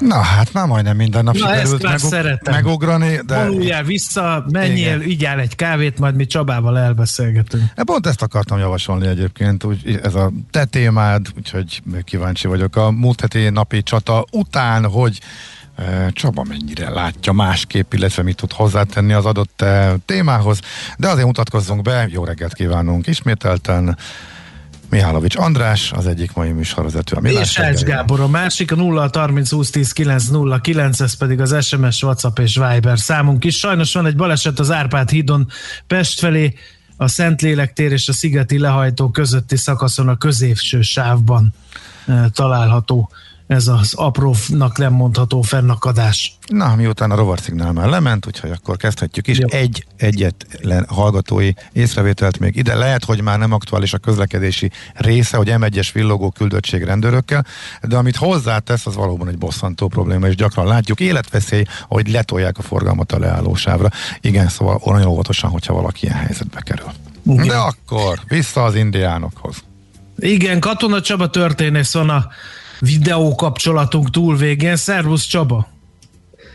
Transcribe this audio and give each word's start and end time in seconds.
Na 0.00 0.18
hát 0.20 0.52
már 0.52 0.66
majdnem 0.66 0.96
minden 0.96 1.24
nap 1.24 1.34
Na, 1.36 1.46
sikerült 1.48 1.82
megug- 1.82 1.98
szeretem. 2.10 2.54
megugrani, 2.54 3.20
de 3.26 3.44
Vonuljál 3.44 3.82
vissza, 3.82 4.44
menjél, 4.52 4.96
Igen. 4.96 5.08
igyál 5.08 5.40
egy 5.40 5.56
kávét, 5.56 5.98
majd 5.98 6.14
mi 6.14 6.26
Csabával 6.26 6.78
elbeszélgetünk. 6.78 7.62
Hát 7.76 7.84
Pont 7.86 8.06
ezt 8.06 8.22
akartam 8.22 8.58
javasolni 8.58 9.06
egyébként, 9.06 9.64
úgy, 9.64 10.00
ez 10.02 10.14
a 10.14 10.30
te 10.50 10.64
témád, 10.64 11.26
úgyhogy 11.36 11.82
kíváncsi 12.04 12.46
vagyok 12.46 12.76
a 12.76 12.90
múlt 12.90 13.20
heti 13.20 13.48
napi 13.48 13.82
csata 13.82 14.24
után, 14.32 14.84
hogy 14.86 15.20
e, 15.76 16.10
Csaba 16.12 16.44
mennyire 16.48 16.90
látja 16.90 17.32
másképp, 17.32 17.92
illetve 17.92 18.22
mit 18.22 18.36
tud 18.36 18.52
hozzátenni 18.52 19.12
az 19.12 19.24
adott 19.24 19.62
e, 19.62 19.96
témához, 20.06 20.60
de 20.98 21.08
azért 21.08 21.26
mutatkozzunk 21.26 21.82
be, 21.82 22.06
jó 22.10 22.24
reggelt 22.24 22.54
kívánunk 22.54 23.06
ismételten, 23.06 23.96
Mihálovics 24.90 25.36
András, 25.36 25.92
az 25.92 26.06
egyik 26.06 26.32
mai 26.32 26.52
műsorvezető. 26.52 27.16
A 27.16 27.28
És 27.28 27.56
reggeliben. 27.56 27.96
Gábor 27.96 28.20
a 28.20 28.28
másik, 28.28 28.72
a 28.72 28.76
0 28.76 29.10
30 29.12 29.50
20 29.50 29.70
10 29.70 29.92
9 29.92 30.28
0 30.28 30.60
9, 30.60 31.00
ez 31.00 31.14
pedig 31.14 31.40
az 31.40 31.64
SMS, 31.66 32.02
WhatsApp 32.02 32.38
és 32.38 32.60
Viber 32.68 32.98
számunk 32.98 33.44
is. 33.44 33.58
Sajnos 33.58 33.92
van 33.92 34.06
egy 34.06 34.16
baleset 34.16 34.58
az 34.58 34.70
Árpád 34.70 35.10
hídon 35.10 35.48
Pest 35.86 36.18
felé, 36.18 36.54
a 36.96 37.08
Szentlélek 37.08 37.72
tér 37.72 37.92
és 37.92 38.08
a 38.08 38.12
Szigeti 38.12 38.58
lehajtó 38.58 39.10
közötti 39.10 39.56
szakaszon 39.56 40.08
a 40.08 40.16
középső 40.16 40.80
sávban 40.80 41.54
e, 42.06 42.28
található 42.28 43.10
ez 43.50 43.68
az 43.68 43.94
aprónak 43.94 44.78
nem 44.78 44.92
mondható 44.92 45.42
fennakadás. 45.42 46.38
Na, 46.46 46.74
miután 46.74 47.10
a 47.10 47.14
rovarszignál 47.14 47.72
már 47.72 47.88
lement, 47.88 48.26
úgyhogy 48.26 48.50
akkor 48.50 48.76
kezdhetjük 48.76 49.26
is. 49.26 49.38
Jó. 49.38 49.46
Egy 49.50 49.86
egyetlen 49.96 50.86
hallgatói 50.88 51.52
észrevételt 51.72 52.38
még 52.38 52.56
ide. 52.56 52.74
Lehet, 52.74 53.04
hogy 53.04 53.22
már 53.22 53.38
nem 53.38 53.52
aktuális 53.52 53.92
a 53.92 53.98
közlekedési 53.98 54.70
része, 54.94 55.36
hogy 55.36 55.48
M1-es 55.50 55.88
villogó 55.92 56.30
küldöttség 56.30 56.82
rendőrökkel, 56.82 57.46
de 57.82 57.96
amit 57.96 58.16
hozzátesz, 58.16 58.86
az 58.86 58.94
valóban 58.94 59.28
egy 59.28 59.38
bosszantó 59.38 59.88
probléma, 59.88 60.26
és 60.26 60.34
gyakran 60.34 60.66
látjuk. 60.66 61.00
Életveszély, 61.00 61.64
ahogy 61.88 62.10
letolják 62.10 62.58
a 62.58 62.62
forgalmat 62.62 63.12
a 63.12 63.18
leállósávra. 63.18 63.88
Igen, 64.20 64.48
szóval 64.48 64.80
nagyon 64.84 65.06
óvatosan, 65.06 65.50
hogyha 65.50 65.74
valaki 65.74 66.06
ilyen 66.06 66.18
helyzetbe 66.18 66.60
kerül. 66.60 66.90
Igen. 67.26 67.46
De 67.46 67.56
akkor 67.56 68.20
vissza 68.28 68.64
az 68.64 68.74
indiánokhoz. 68.74 69.56
Igen, 70.18 70.60
Katona 70.60 71.00
Csaba 71.00 71.30
történész 71.30 71.92
van 71.92 72.10
a 72.10 72.28
videó 72.80 73.34
kapcsolatunk 73.34 74.10
túl 74.10 74.36
végén. 74.36 74.76
Szervusz 74.76 75.26
Csaba! 75.26 75.68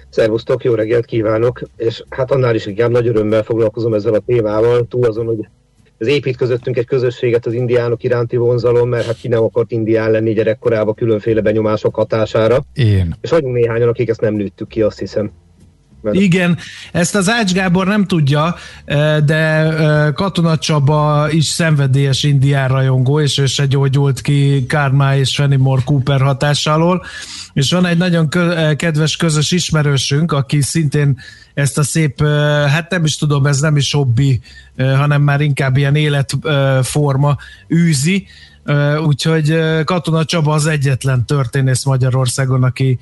Szervusztok, 0.09 0.63
jó 0.63 0.73
reggelt 0.73 1.05
kívánok, 1.05 1.61
és 1.77 2.03
hát 2.09 2.31
annál 2.31 2.55
is 2.55 2.65
inkább 2.65 2.91
nagy 2.91 3.07
örömmel 3.07 3.43
foglalkozom 3.43 3.93
ezzel 3.93 4.13
a 4.13 4.19
témával, 4.19 4.87
túl 4.87 5.05
azon, 5.05 5.25
hogy 5.25 5.47
ez 5.97 6.07
épít 6.07 6.37
közöttünk 6.37 6.77
egy 6.77 6.85
közösséget 6.85 7.45
az 7.45 7.53
indiánok 7.53 8.03
iránti 8.03 8.35
vonzalom, 8.35 8.89
mert 8.89 9.05
hát 9.05 9.17
ki 9.17 9.27
nem 9.27 9.43
akart 9.43 9.71
indián 9.71 10.11
lenni 10.11 10.33
gyerekkorában 10.33 10.93
különféle 10.93 11.41
benyomások 11.41 11.95
hatására, 11.95 12.63
Én. 12.73 13.15
és 13.21 13.29
vagyunk 13.29 13.55
néhányan, 13.55 13.87
akik 13.87 14.09
ezt 14.09 14.21
nem 14.21 14.33
nőttük 14.33 14.67
ki, 14.67 14.81
azt 14.81 14.99
hiszem. 14.99 15.31
Mert 16.05 16.17
Igen, 16.17 16.57
ezt 16.91 17.15
az 17.15 17.29
Ács 17.29 17.53
Gábor 17.53 17.87
nem 17.87 18.05
tudja, 18.05 18.55
eh, 18.85 19.17
de 19.17 19.35
eh, 19.35 20.13
Katona 20.13 20.57
Csaba 20.57 21.27
is 21.31 21.45
szenvedélyes 21.45 22.23
indián 22.23 22.67
rajongó, 22.67 23.19
és 23.19 23.37
ő 23.37 23.45
se 23.45 23.65
gyógyult 23.65 24.21
ki 24.21 24.65
Kármá 24.65 25.17
és 25.17 25.35
Fenimore 25.35 25.81
Cooper 25.85 26.21
hatásáról. 26.21 27.05
És 27.53 27.71
van 27.71 27.85
egy 27.85 27.97
nagyon 27.97 28.29
kö- 28.29 28.53
eh, 28.53 28.75
kedves 28.75 29.15
közös 29.15 29.51
ismerősünk, 29.51 30.31
aki 30.31 30.61
szintén 30.61 31.19
ezt 31.53 31.77
a 31.77 31.83
szép, 31.83 32.21
hát 32.67 32.89
nem 32.89 33.03
is 33.03 33.17
tudom, 33.17 33.45
ez 33.45 33.59
nem 33.59 33.77
is 33.77 33.93
hobbi, 33.93 34.41
hanem 34.77 35.21
már 35.21 35.41
inkább 35.41 35.77
ilyen 35.77 35.95
életforma 35.95 37.37
űzi, 37.73 38.27
Úgyhogy 39.05 39.59
Katona 39.83 40.25
Csaba 40.25 40.53
az 40.53 40.65
egyetlen 40.65 41.25
történész 41.25 41.83
Magyarországon, 41.83 42.63
aki 42.63 42.99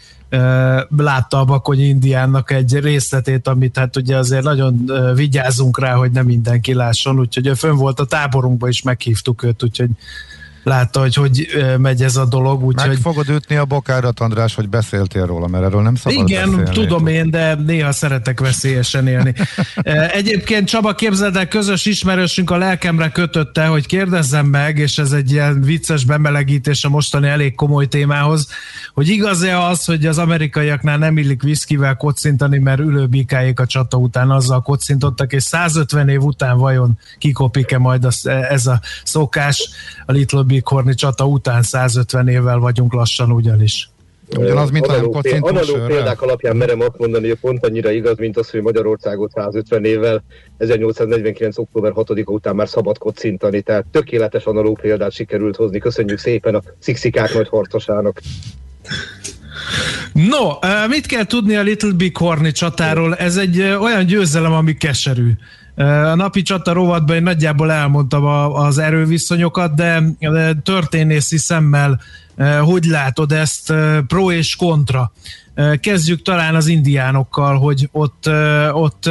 látta 0.97 1.39
a 1.39 1.45
Bakony 1.45 1.79
Indiánnak 1.79 2.51
egy 2.51 2.79
részletét, 2.79 3.47
amit 3.47 3.77
hát 3.77 3.95
ugye 3.95 4.17
azért 4.17 4.43
nagyon 4.43 4.91
vigyázunk 5.15 5.79
rá, 5.79 5.93
hogy 5.93 6.11
nem 6.11 6.25
mindenki 6.25 6.73
lásson, 6.73 7.19
úgyhogy 7.19 7.47
ő 7.47 7.53
fönn 7.53 7.75
volt 7.75 7.99
a 7.99 8.05
táborunkba 8.05 8.67
is, 8.67 8.81
meghívtuk 8.81 9.43
őt, 9.43 9.63
úgyhogy 9.63 9.89
látta, 10.63 10.99
hogy 10.99 11.15
hogy 11.15 11.47
megy 11.77 12.03
ez 12.03 12.15
a 12.15 12.25
dolog, 12.25 12.59
Meg 12.59 12.67
úgyhogy 12.67 12.99
fogod 13.01 13.29
ütni 13.29 13.55
a 13.55 13.65
bokárat, 13.65 14.19
András, 14.19 14.55
hogy 14.55 14.69
beszéltél 14.69 15.25
róla, 15.25 15.47
mert 15.47 15.63
erről 15.63 15.81
nem 15.81 15.95
szabad 15.95 16.29
igen, 16.29 16.49
beszélni. 16.49 16.69
tudom 16.69 17.07
én, 17.07 17.29
de 17.29 17.55
néha 17.55 17.91
szeretek 17.91 18.39
veszélyesen 18.39 19.07
élni. 19.07 19.33
E, 19.75 20.09
Egyébként 20.09 20.67
Csaba, 20.67 20.93
képzeld 20.93 21.35
el, 21.35 21.47
közös 21.47 21.85
ismerősünk 21.85 22.51
a 22.51 22.57
lelkemre 22.57 23.09
kötötte, 23.09 23.65
hogy 23.65 23.85
kérdezzem 23.85 24.45
meg, 24.45 24.77
és 24.77 24.97
ez 24.97 25.11
egy 25.11 25.31
ilyen 25.31 25.61
vicces 25.61 26.05
bemelegítés 26.05 26.83
a 26.83 26.89
mostani 26.89 27.27
elég 27.27 27.55
komoly 27.55 27.87
témához, 27.87 28.47
hogy 28.93 29.07
igaz-e 29.07 29.59
az, 29.59 29.85
hogy 29.85 30.05
az 30.05 30.17
amerikaiaknál 30.17 30.97
nem 30.97 31.17
illik 31.17 31.41
viszkivel 31.41 31.95
kocintani, 31.95 32.57
mert 32.57 32.79
ülőbikáik 32.79 33.59
a 33.59 33.65
csata 33.65 33.97
után 33.97 34.31
azzal 34.31 34.61
kocintottak, 34.61 35.33
és 35.33 35.43
150 35.43 36.09
év 36.09 36.21
után 36.21 36.57
vajon 36.57 36.99
kikopik-e 37.17 37.77
majd 37.77 38.05
az, 38.05 38.27
ez 38.27 38.67
a 38.67 38.81
szokás 39.03 39.69
a 40.05 40.11
Little 40.11 40.43
Big 40.53 40.67
Horni 40.67 40.93
csata 40.93 41.25
után 41.25 41.61
150 41.61 42.27
évvel 42.27 42.57
vagyunk 42.57 42.93
lassan 42.93 43.31
ugyanis. 43.31 43.89
Ugyanaz, 44.37 44.69
mint 44.71 44.85
a 44.85 44.91
nem 44.91 45.05
analóg, 45.05 45.25
analóg 45.41 45.87
példák 45.87 46.21
alapján 46.21 46.55
merem 46.55 46.79
azt 46.79 46.97
mondani, 46.97 47.27
hogy 47.27 47.37
pont 47.39 47.65
annyira 47.65 47.91
igaz, 47.91 48.17
mint 48.17 48.37
az, 48.37 48.49
hogy 48.49 48.61
Magyarországot 48.61 49.31
150 49.31 49.85
évvel 49.85 50.23
1849. 50.57 51.57
október 51.57 51.91
6-a 51.95 52.31
után 52.31 52.55
már 52.55 52.67
szabad 52.67 52.97
kocintani, 52.97 53.61
tehát 53.61 53.85
tökéletes 53.91 54.43
analóg 54.43 54.79
példát 54.81 55.11
sikerült 55.11 55.55
hozni. 55.55 55.79
Köszönjük 55.79 56.19
szépen 56.19 56.55
a 56.55 56.61
szixikák 56.79 57.33
nagy 57.33 57.49
harcosának. 57.49 58.21
No, 60.13 60.49
mit 60.87 61.05
kell 61.05 61.25
tudni 61.25 61.55
a 61.55 61.61
Little 61.61 61.93
Big 61.97 62.17
Horni 62.17 62.51
csatáról? 62.51 63.15
Ez 63.15 63.37
egy 63.37 63.61
olyan 63.61 64.05
győzelem, 64.05 64.53
ami 64.53 64.77
keserű. 64.77 65.31
A 65.75 66.15
napi 66.15 66.41
csata 66.41 66.73
rovatban 66.73 67.15
én 67.15 67.23
nagyjából 67.23 67.71
elmondtam 67.71 68.25
az 68.53 68.77
erőviszonyokat, 68.77 69.75
de 69.75 70.03
történészi 70.63 71.37
szemmel 71.37 72.01
hogy 72.61 72.85
látod 72.85 73.31
ezt 73.31 73.73
pro 74.07 74.31
és 74.31 74.55
kontra? 74.55 75.11
Kezdjük 75.79 76.21
talán 76.21 76.55
az 76.55 76.67
indiánokkal, 76.67 77.57
hogy 77.57 77.89
ott, 77.91 78.29
ott 78.71 79.09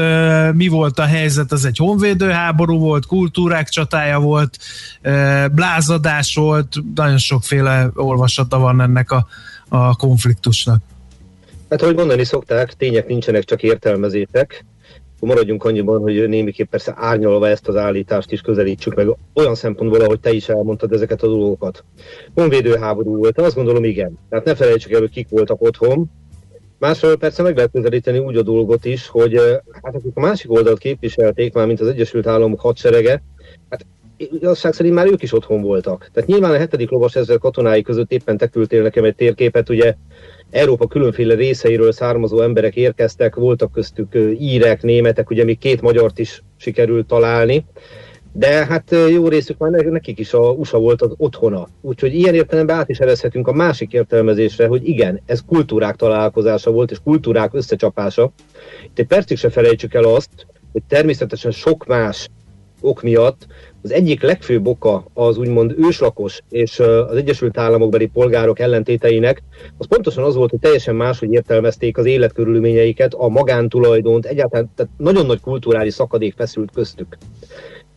mi 0.52 0.68
volt 0.68 0.98
a 0.98 1.04
helyzet, 1.04 1.52
az 1.52 1.64
egy 1.64 1.76
honvédő 1.76 2.30
háború 2.30 2.78
volt, 2.78 3.06
kultúrák 3.06 3.68
csatája 3.68 4.18
volt, 4.18 4.58
blázadás 5.52 6.34
volt, 6.34 6.76
nagyon 6.94 7.18
sokféle 7.18 7.90
olvasata 7.94 8.58
van 8.58 8.80
ennek 8.80 9.10
a, 9.10 9.26
a 9.68 9.96
konfliktusnak. 9.96 10.82
Hát, 11.70 11.82
ahogy 11.82 11.96
mondani 11.96 12.24
szokták, 12.24 12.72
tények 12.72 13.06
nincsenek, 13.06 13.44
csak 13.44 13.62
értelmezések. 13.62 14.64
Akkor 15.22 15.34
maradjunk 15.34 15.64
annyiban, 15.64 16.00
hogy 16.00 16.28
némiképp 16.28 16.70
persze 16.70 16.94
árnyalva 16.96 17.48
ezt 17.48 17.68
az 17.68 17.76
állítást 17.76 18.32
is 18.32 18.40
közelítsük 18.40 18.94
meg 18.94 19.16
olyan 19.34 19.54
szempontból, 19.54 20.00
ahogy 20.00 20.20
te 20.20 20.32
is 20.32 20.48
elmondtad 20.48 20.92
ezeket 20.92 21.22
a 21.22 21.26
dolgokat. 21.26 21.84
Honvédő 22.34 22.76
háború 22.76 23.16
volt, 23.16 23.40
azt 23.40 23.54
gondolom 23.54 23.84
igen. 23.84 24.18
Tehát 24.28 24.44
ne 24.44 24.54
felejtsük 24.54 24.92
el, 24.92 25.00
hogy 25.00 25.10
kik 25.10 25.28
voltak 25.28 25.62
otthon. 25.62 26.10
Másról 26.78 27.16
persze 27.16 27.42
meg 27.42 27.56
lehet 27.56 27.70
közelíteni 27.72 28.18
úgy 28.18 28.36
a 28.36 28.42
dolgot 28.42 28.84
is, 28.84 29.08
hogy 29.08 29.34
eh, 29.34 29.58
hát 29.82 29.94
akik 29.94 30.12
a 30.16 30.20
másik 30.20 30.50
oldalt 30.50 30.78
képviselték, 30.78 31.54
már 31.54 31.66
mint 31.66 31.80
az 31.80 31.88
Egyesült 31.88 32.26
Államok 32.26 32.60
hadserege, 32.60 33.22
hát 33.68 33.86
igazság 34.32 34.72
szerint 34.72 34.94
már 34.94 35.06
ők 35.06 35.22
is 35.22 35.32
otthon 35.32 35.62
voltak. 35.62 36.10
Tehát 36.12 36.28
nyilván 36.28 36.50
a 36.50 36.58
hetedik 36.58 36.90
lovas 36.90 37.16
ezzel 37.16 37.38
katonái 37.38 37.82
között 37.82 38.12
éppen 38.12 38.36
te 38.36 38.46
küldtél 38.46 38.82
nekem 38.82 39.04
egy 39.04 39.14
térképet, 39.14 39.68
ugye 39.68 39.94
Európa 40.50 40.86
különféle 40.86 41.34
részeiről 41.34 41.92
származó 41.92 42.40
emberek 42.40 42.76
érkeztek, 42.76 43.34
voltak 43.34 43.72
köztük 43.72 44.14
írek, 44.38 44.82
németek, 44.82 45.30
ugye 45.30 45.44
még 45.44 45.58
két 45.58 45.80
magyart 45.80 46.18
is 46.18 46.42
sikerült 46.56 47.06
találni. 47.06 47.64
De 48.34 48.66
hát 48.66 48.94
jó 49.10 49.28
részük 49.28 49.58
már 49.58 49.70
nekik 49.70 50.18
is 50.18 50.32
a 50.32 50.50
USA 50.50 50.78
volt 50.78 51.02
az 51.02 51.14
otthona. 51.16 51.68
Úgyhogy 51.80 52.14
ilyen 52.14 52.34
értelemben 52.34 52.76
át 52.76 52.88
is 52.88 52.98
erezhetünk 52.98 53.48
a 53.48 53.52
másik 53.52 53.92
értelmezésre, 53.92 54.66
hogy 54.66 54.88
igen, 54.88 55.20
ez 55.26 55.40
kultúrák 55.46 55.96
találkozása 55.96 56.70
volt, 56.70 56.90
és 56.90 56.98
kultúrák 57.04 57.54
összecsapása. 57.54 58.32
Itt 58.84 58.98
egy 58.98 59.06
percig 59.06 59.36
se 59.36 59.50
felejtsük 59.50 59.94
el 59.94 60.04
azt, 60.04 60.46
hogy 60.72 60.82
természetesen 60.88 61.50
sok 61.50 61.86
más 61.86 62.28
ok 62.80 63.02
miatt 63.02 63.46
az 63.82 63.92
egyik 63.92 64.22
legfőbb 64.22 64.66
oka 64.66 65.04
az 65.14 65.38
úgymond 65.38 65.74
őslakos 65.78 66.42
és 66.48 66.78
az 66.80 67.16
Egyesült 67.16 67.58
Államokbeli 67.58 68.06
polgárok 68.06 68.58
ellentéteinek, 68.58 69.42
az 69.78 69.86
pontosan 69.86 70.24
az 70.24 70.34
volt, 70.34 70.50
hogy 70.50 70.58
teljesen 70.58 70.94
máshogy 70.94 71.32
értelmezték 71.32 71.98
az 71.98 72.06
életkörülményeiket, 72.06 73.14
a 73.14 73.28
magántulajdont, 73.28 74.26
egyáltalán 74.26 74.70
tehát 74.74 74.92
nagyon 74.96 75.26
nagy 75.26 75.40
kulturális 75.40 75.94
szakadék 75.94 76.34
feszült 76.36 76.70
köztük. 76.70 77.16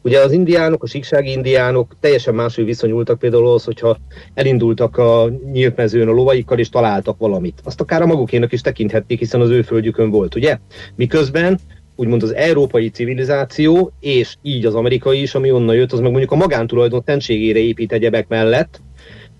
Ugye 0.01 0.19
az 0.19 0.31
indiánok, 0.31 0.83
a 0.83 0.87
síksági 0.87 1.31
indiánok 1.31 1.95
teljesen 1.99 2.35
máshogy 2.35 2.65
viszonyultak 2.65 3.19
például 3.19 3.47
az, 3.47 3.63
hogyha 3.63 3.97
elindultak 4.33 4.97
a 4.97 5.29
nyílt 5.51 5.75
mezőn 5.75 6.07
a 6.07 6.11
lovaikkal 6.11 6.59
és 6.59 6.69
találtak 6.69 7.17
valamit. 7.17 7.61
Azt 7.63 7.81
akár 7.81 8.01
a 8.01 8.05
magukénak 8.05 8.51
is 8.51 8.61
tekinthették, 8.61 9.19
hiszen 9.19 9.41
az 9.41 9.49
ő 9.49 9.61
földjükön 9.61 10.09
volt, 10.09 10.35
ugye? 10.35 10.57
Miközben 10.95 11.59
úgymond 11.95 12.23
az 12.23 12.33
európai 12.33 12.89
civilizáció, 12.89 13.91
és 13.99 14.35
így 14.41 14.65
az 14.65 14.75
amerikai 14.75 15.21
is, 15.21 15.35
ami 15.35 15.51
onnan 15.51 15.75
jött, 15.75 15.91
az 15.91 15.99
meg 15.99 16.09
mondjuk 16.09 16.31
a 16.31 16.35
magántulajdon 16.35 17.03
szentségére 17.05 17.59
épít 17.59 17.91
egyebek 17.91 18.27
mellett. 18.27 18.81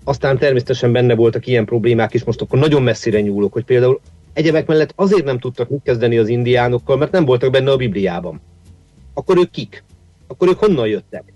Aztán 0.04 0.38
természetesen 0.38 0.92
benne 0.92 1.14
voltak 1.14 1.46
ilyen 1.46 1.64
problémák 1.64 2.14
is, 2.14 2.24
most 2.24 2.40
akkor 2.40 2.58
nagyon 2.58 2.82
messzire 2.82 3.20
nyúlok, 3.20 3.52
hogy 3.52 3.64
például 3.64 4.00
egyebek 4.32 4.66
mellett 4.66 4.92
azért 4.94 5.24
nem 5.24 5.38
tudtak 5.38 5.68
mit 5.68 5.82
kezdeni 5.82 6.18
az 6.18 6.28
indiánokkal, 6.28 6.96
mert 6.96 7.12
nem 7.12 7.24
voltak 7.24 7.50
benne 7.50 7.70
a 7.70 7.76
Bibliában. 7.76 8.40
Akkor 9.14 9.38
ők 9.38 9.50
kik? 9.50 9.84
Akkor 10.26 10.48
ők 10.48 10.58
honnan 10.58 10.86
jöttek? 10.86 11.35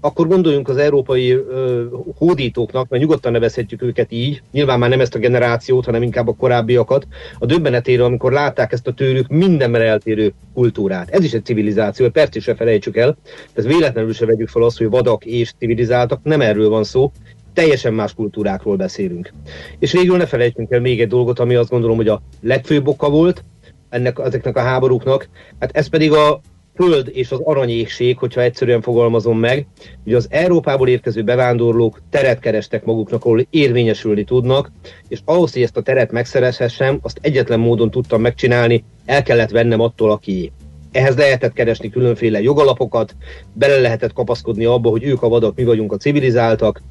Akkor 0.00 0.28
gondoljunk 0.28 0.68
az 0.68 0.76
európai 0.76 1.30
ö, 1.30 1.84
hódítóknak, 2.16 2.88
mert 2.88 3.02
nyugodtan 3.02 3.32
nevezhetjük 3.32 3.82
őket 3.82 4.12
így, 4.12 4.42
nyilván 4.52 4.78
már 4.78 4.90
nem 4.90 5.00
ezt 5.00 5.14
a 5.14 5.18
generációt, 5.18 5.84
hanem 5.84 6.02
inkább 6.02 6.28
a 6.28 6.34
korábbiakat, 6.34 7.06
a 7.38 7.46
döbbenetéről, 7.46 8.04
amikor 8.04 8.32
látták 8.32 8.72
ezt 8.72 8.86
a 8.86 8.92
tőlük 8.92 9.28
mindenben 9.28 9.82
eltérő 9.82 10.32
kultúrát. 10.54 11.10
Ez 11.10 11.24
is 11.24 11.32
egy 11.32 11.44
civilizáció, 11.44 12.06
egy 12.06 12.12
percig 12.12 12.42
se 12.42 12.54
felejtsük 12.54 12.96
el, 12.96 13.16
ez 13.52 13.66
véletlenül 13.66 14.12
se 14.12 14.26
vegyük 14.26 14.48
fel 14.48 14.62
azt, 14.62 14.78
hogy 14.78 14.88
vadak 14.88 15.24
és 15.24 15.52
civilizáltak, 15.58 16.20
nem 16.22 16.40
erről 16.40 16.68
van 16.68 16.84
szó, 16.84 17.12
teljesen 17.52 17.94
más 17.94 18.14
kultúrákról 18.14 18.76
beszélünk. 18.76 19.32
És 19.78 19.92
végül 19.92 20.16
ne 20.16 20.26
felejtsünk 20.26 20.70
el 20.70 20.80
még 20.80 21.00
egy 21.00 21.08
dolgot, 21.08 21.38
ami 21.38 21.54
azt 21.54 21.70
gondolom, 21.70 21.96
hogy 21.96 22.08
a 22.08 22.22
legfőbb 22.40 22.88
oka 22.88 23.10
volt 23.10 23.44
ennek, 23.88 24.18
ezeknek 24.18 24.56
a 24.56 24.60
háborúknak, 24.60 25.28
hát 25.58 25.76
ez 25.76 25.88
pedig 25.88 26.12
a 26.12 26.40
föld 26.78 27.10
és 27.12 27.30
az 27.30 27.40
aranyékség, 27.42 28.18
hogyha 28.18 28.40
egyszerűen 28.40 28.80
fogalmazom 28.80 29.38
meg, 29.38 29.66
hogy 30.04 30.14
az 30.14 30.26
Európából 30.30 30.88
érkező 30.88 31.22
bevándorlók 31.22 32.00
teret 32.10 32.38
kerestek 32.38 32.84
maguknak, 32.84 33.24
ahol 33.24 33.46
érvényesülni 33.50 34.24
tudnak, 34.24 34.72
és 35.08 35.20
ahhoz, 35.24 35.52
hogy 35.52 35.62
ezt 35.62 35.76
a 35.76 35.82
teret 35.82 36.12
megszerezhessem, 36.12 36.98
azt 37.02 37.18
egyetlen 37.22 37.60
módon 37.60 37.90
tudtam 37.90 38.20
megcsinálni, 38.20 38.84
el 39.04 39.22
kellett 39.22 39.50
vennem 39.50 39.80
attól, 39.80 40.10
aki 40.10 40.52
ehhez 40.92 41.16
lehetett 41.16 41.52
keresni 41.52 41.90
különféle 41.90 42.40
jogalapokat, 42.40 43.16
bele 43.52 43.80
lehetett 43.80 44.12
kapaszkodni 44.12 44.64
abba, 44.64 44.90
hogy 44.90 45.04
ők 45.04 45.22
a 45.22 45.28
vadak, 45.28 45.56
mi 45.56 45.64
vagyunk 45.64 45.92
a 45.92 45.96
civilizáltak, 45.96 46.82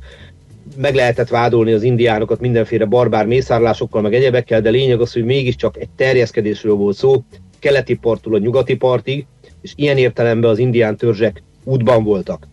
meg 0.77 0.95
lehetett 0.95 1.29
vádolni 1.29 1.71
az 1.71 1.83
indiánokat 1.83 2.39
mindenféle 2.39 2.85
barbár 2.85 3.25
mészárlásokkal, 3.25 4.01
meg 4.01 4.13
egyebekkel, 4.13 4.61
de 4.61 4.69
lényeg 4.69 5.01
az, 5.01 5.13
hogy 5.13 5.25
mégiscsak 5.25 5.77
egy 5.77 5.89
terjeszkedésről 5.95 6.73
volt 6.73 6.95
szó, 6.95 7.23
keleti 7.59 7.95
parttól 7.95 8.35
a 8.35 8.37
nyugati 8.37 8.75
partig, 8.75 9.25
és 9.67 9.73
ilyen 9.75 9.97
értelemben 9.97 10.49
az 10.49 10.57
indián 10.57 10.97
törzsek 10.97 11.43
útban 11.63 12.03
voltak. 12.03 12.47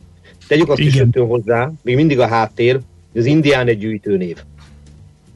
Tegyük 0.46 0.69
azt 0.69 0.78
Igen. 0.78 1.08
is 1.12 1.20
hozzá, 1.20 1.70
még 1.82 1.94
mindig 1.94 2.19
a 2.19 2.26
háttér, 2.26 2.81
hogy 3.12 3.20
az 3.20 3.26
indián 3.26 3.66
egy 3.66 3.78
gyűjtőnév. 3.78 4.37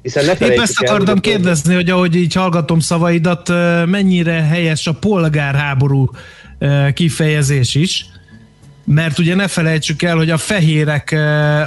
Hiszen 0.02 0.24
ne 0.24 0.46
Épp 0.46 0.60
ezt 0.60 0.80
akartam 0.80 1.14
el, 1.14 1.20
kérdezni, 1.20 1.74
hogy 1.74 1.90
ahogy 1.90 2.14
így 2.14 2.34
hallgatom 2.34 2.80
szavaidat, 2.80 3.48
mennyire 3.86 4.42
helyes 4.42 4.86
a 4.86 4.92
polgárháború 4.92 6.10
kifejezés 6.94 7.74
is, 7.74 8.06
mert 8.84 9.18
ugye 9.18 9.34
ne 9.34 9.48
felejtsük 9.48 10.02
el, 10.02 10.16
hogy 10.16 10.30
a 10.30 10.36
fehérek, 10.36 11.16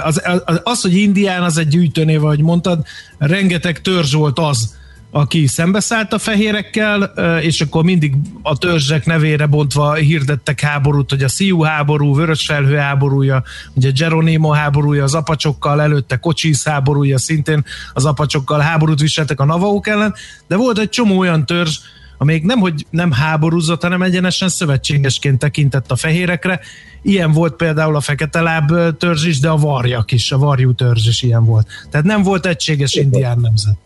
az, 0.02 0.22
az, 0.44 0.60
az 0.64 0.80
hogy 0.80 0.96
indián 0.96 1.42
az 1.42 1.58
egy 1.58 1.68
gyűjtőnév, 1.68 2.24
ahogy 2.24 2.42
mondtad, 2.42 2.82
rengeteg 3.18 3.80
törzs 3.80 4.12
volt 4.12 4.38
az, 4.38 4.76
aki 5.14 5.46
szembeszállt 5.46 6.12
a 6.12 6.18
fehérekkel, 6.18 7.02
és 7.40 7.60
akkor 7.60 7.84
mindig 7.84 8.14
a 8.42 8.56
törzsek 8.56 9.06
nevére 9.06 9.46
bontva 9.46 9.94
hirdettek 9.94 10.60
háborút, 10.60 11.10
hogy 11.10 11.22
a 11.22 11.28
Sziú 11.28 11.62
háború, 11.62 12.14
Vörösfelhő 12.14 12.76
háborúja, 12.76 13.42
ugye 13.74 13.90
Geronimo 13.90 14.50
háborúja, 14.50 15.02
az 15.02 15.14
apacsokkal 15.14 15.82
előtte 15.82 16.16
Kocsis 16.16 16.62
háborúja, 16.62 17.18
szintén 17.18 17.64
az 17.92 18.04
apacsokkal 18.04 18.60
háborút 18.60 19.00
viseltek 19.00 19.40
a 19.40 19.44
navaók 19.44 19.86
ellen, 19.86 20.14
de 20.48 20.56
volt 20.56 20.78
egy 20.78 20.88
csomó 20.88 21.18
olyan 21.18 21.46
törzs, 21.46 21.78
amelyik 22.18 22.44
nem, 22.44 22.58
hogy 22.58 22.86
nem 22.90 23.12
háborúzott, 23.12 23.82
hanem 23.82 24.02
egyenesen 24.02 24.48
szövetségesként 24.48 25.38
tekintett 25.38 25.90
a 25.90 25.96
fehérekre. 25.96 26.60
Ilyen 27.02 27.32
volt 27.32 27.54
például 27.54 27.96
a 27.96 28.00
fekete 28.00 28.40
láb 28.40 28.96
törzs 28.98 29.24
is, 29.26 29.40
de 29.40 29.48
a 29.48 29.56
varjak 29.56 30.12
is, 30.12 30.32
a 30.32 30.38
varjú 30.38 30.74
törzs 30.74 31.06
is 31.06 31.22
ilyen 31.22 31.44
volt. 31.44 31.66
Tehát 31.90 32.06
nem 32.06 32.22
volt 32.22 32.46
egységes 32.46 32.94
indián 32.94 33.38
nemzet. 33.40 33.76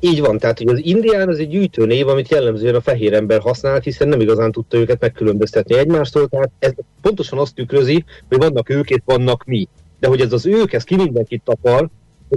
Így 0.00 0.20
van, 0.20 0.38
tehát 0.38 0.58
hogy 0.58 0.68
az 0.68 0.80
indián 0.84 1.28
az 1.28 1.38
egy 1.38 1.48
gyűjtőnév, 1.48 2.08
amit 2.08 2.30
jellemzően 2.30 2.74
a 2.74 2.80
fehér 2.80 3.12
ember 3.12 3.40
használt, 3.40 3.84
hiszen 3.84 4.08
nem 4.08 4.20
igazán 4.20 4.52
tudta 4.52 4.76
őket 4.76 5.00
megkülönböztetni 5.00 5.78
egymástól, 5.78 6.28
tehát 6.28 6.50
ez 6.58 6.72
pontosan 7.02 7.38
azt 7.38 7.54
tükrözi, 7.54 8.04
hogy 8.28 8.38
vannak 8.38 8.68
ők 8.68 8.90
és 8.90 9.00
vannak 9.04 9.44
mi. 9.44 9.68
De 10.00 10.08
hogy 10.08 10.20
ez 10.20 10.32
az 10.32 10.46
ők, 10.46 10.72
ez 10.72 10.84
ki 10.84 10.96
mindenkit 10.96 11.42
tapar, 11.44 11.88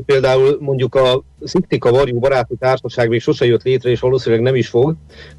például 0.06 0.58
mondjuk 0.60 0.96
a 0.96 1.24
Sziktika 1.44 1.92
Varjú 1.92 2.20
baráti 2.20 2.56
társaság 2.60 3.10
még 3.10 3.22
sose 3.22 3.46
jött 3.46 3.64
létre, 3.64 3.90
és 3.90 4.00
valószínűleg 4.00 4.44
nem 4.44 4.56
is 4.56 4.68
fog, 4.68 4.96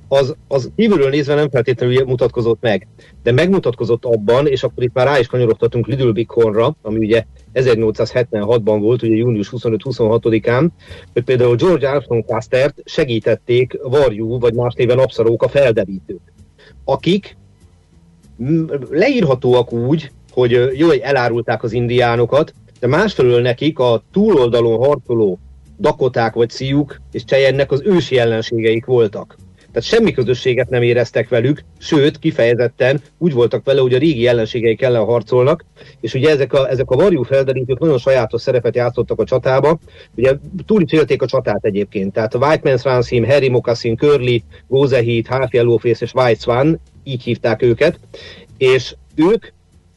az, 0.08 0.34
az 0.48 0.70
kívülről 0.76 1.08
nézve 1.08 1.34
nem 1.34 1.50
feltétlenül 1.50 2.04
mutatkozott 2.04 2.60
meg. 2.60 2.86
De 3.22 3.32
megmutatkozott 3.32 4.04
abban, 4.04 4.46
és 4.46 4.62
akkor 4.62 4.82
itt 4.82 4.94
már 4.94 5.06
rá 5.06 5.18
is 5.18 5.26
kanyarodhatunk 5.26 5.86
Little 5.86 6.12
Big 6.12 6.30
Hornra, 6.30 6.76
ami 6.82 6.98
ugye 6.98 7.24
1876-ban 7.54 8.76
volt, 8.80 9.02
ugye 9.02 9.14
június 9.14 9.52
25-26-án, 9.56 10.68
hogy 11.12 11.22
például 11.22 11.56
George 11.56 11.88
Armstrong 11.88 12.24
Castert 12.24 12.78
segítették 12.84 13.78
varjú, 13.82 14.38
vagy 14.38 14.54
más 14.54 14.74
néven 14.74 14.98
abszarók 14.98 15.42
a 15.42 15.48
felderítők, 15.48 16.32
akik 16.84 17.36
leírhatóak 18.90 19.72
úgy, 19.72 20.10
hogy 20.30 20.50
jó, 20.74 20.86
hogy 20.86 20.98
elárulták 20.98 21.62
az 21.62 21.72
indiánokat, 21.72 22.54
de 22.82 22.88
másfelől 22.88 23.40
nekik 23.40 23.78
a 23.78 24.02
túloldalon 24.12 24.78
harcoló 24.78 25.38
dakoták 25.78 26.34
vagy 26.34 26.50
szíjuk 26.50 27.00
és 27.12 27.24
csejennek 27.24 27.70
az 27.70 27.82
ősi 27.84 28.18
ellenségeik 28.18 28.84
voltak. 28.84 29.36
Tehát 29.56 29.82
semmi 29.88 30.12
közösséget 30.12 30.68
nem 30.68 30.82
éreztek 30.82 31.28
velük, 31.28 31.64
sőt, 31.78 32.18
kifejezetten 32.18 33.00
úgy 33.18 33.32
voltak 33.32 33.64
vele, 33.64 33.80
hogy 33.80 33.94
a 33.94 33.98
régi 33.98 34.26
ellenségeik 34.26 34.82
ellen 34.82 35.04
harcolnak, 35.04 35.64
és 36.00 36.14
ugye 36.14 36.30
ezek 36.30 36.52
a, 36.52 36.70
ezek 36.70 36.90
a 36.90 36.96
varjú 36.96 37.22
felderítők 37.22 37.78
nagyon 37.78 37.98
sajátos 37.98 38.40
szerepet 38.40 38.74
játszottak 38.74 39.20
a 39.20 39.24
csatába, 39.24 39.78
ugye 40.14 40.36
túl 40.66 40.82
is 40.82 40.92
élték 40.92 41.22
a 41.22 41.26
csatát 41.26 41.64
egyébként, 41.64 42.12
tehát 42.12 42.34
White 42.34 42.70
Man's 42.70 42.80
Ransom, 42.82 43.24
Harry 43.24 43.48
Moccasin, 43.48 43.96
Curly, 43.96 44.42
Gozehit, 44.68 45.26
Half 45.26 45.52
Yellowface 45.52 46.04
és 46.04 46.14
White 46.14 46.40
Swan, 46.40 46.80
így 47.04 47.22
hívták 47.22 47.62
őket, 47.62 47.98
és 48.56 48.94
ők 49.14 49.46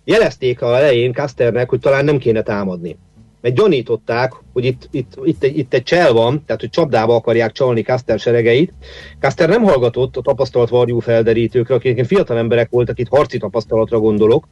jelezték 0.06 0.62
a 0.62 0.76
elején 0.76 1.14
Casternek, 1.14 1.70
hogy 1.70 1.80
talán 1.80 2.06
nem 2.06 2.18
kéne 2.18 2.42
támadni. 2.42 2.98
Mert 3.42 3.56
gyanították, 3.56 4.34
hogy 4.54 4.66
itt, 4.66 4.88
itt, 4.92 5.14
itt, 5.24 5.44
egy, 5.44 5.58
itt 5.58 5.74
egy 5.74 5.84
csel 5.84 6.14
van, 6.14 6.44
tehát 6.46 6.62
hogy 6.62 6.70
csapdába 6.70 7.16
akarják 7.16 7.52
csalni 7.52 7.82
Caster 7.82 8.20
seregeit. 8.20 8.74
Caster 9.20 9.50
nem 9.50 9.64
hallgatott 9.64 10.18
a 10.18 10.22
tapasztalt 10.22 10.70
varjú 10.70 11.00
felderítőkre, 11.00 11.76
akik 11.76 12.06
fiatal 12.06 12.38
emberek 12.38 12.70
voltak, 12.70 13.00
itt 13.00 13.08
harci 13.08 13.38
tapasztalatra 13.38 14.00
gondolok, 14.00 14.48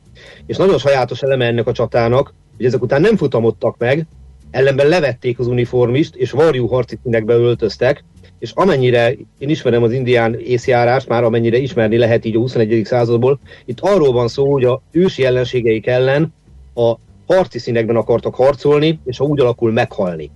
és 0.45 0.57
nagyon 0.57 0.77
sajátos 0.77 1.22
eleme 1.22 1.45
ennek 1.45 1.67
a 1.67 1.72
csatának, 1.72 2.33
hogy 2.57 2.65
ezek 2.65 2.81
után 2.81 3.01
nem 3.01 3.17
futamodtak 3.17 3.77
meg, 3.77 4.05
ellenben 4.53 4.88
levették 4.88 5.39
az 5.39 5.48
uniformist, 5.48 6.15
és 6.15 6.31
varjú 6.31 6.67
harci 6.67 6.98
színekbe 7.03 7.33
öltöztek, 7.33 8.03
és 8.39 8.51
amennyire 8.53 9.12
én 9.38 9.50
ismerem 9.50 9.83
az 9.83 9.91
indián 9.91 10.39
észjárást, 10.39 11.07
már 11.07 11.24
amennyire 11.24 11.57
ismerni 11.57 11.98
lehet 11.98 12.25
így 12.25 12.36
a 12.36 12.39
21. 12.39 12.81
századból, 12.86 13.39
itt 13.65 13.79
arról 13.79 14.12
van 14.12 14.27
szó, 14.27 14.51
hogy 14.51 14.63
a 14.63 14.81
ősi 14.91 15.25
ellenségeik 15.25 15.88
ellen 15.88 16.33
a 16.74 16.95
harci 17.27 17.60
színekben 17.60 17.95
akartak 17.95 18.36
harcolni, 18.36 19.00
és 19.05 19.17
ha 19.17 19.25
úgy 19.25 19.39
alakul, 19.39 19.72
meghalni. 19.72 20.31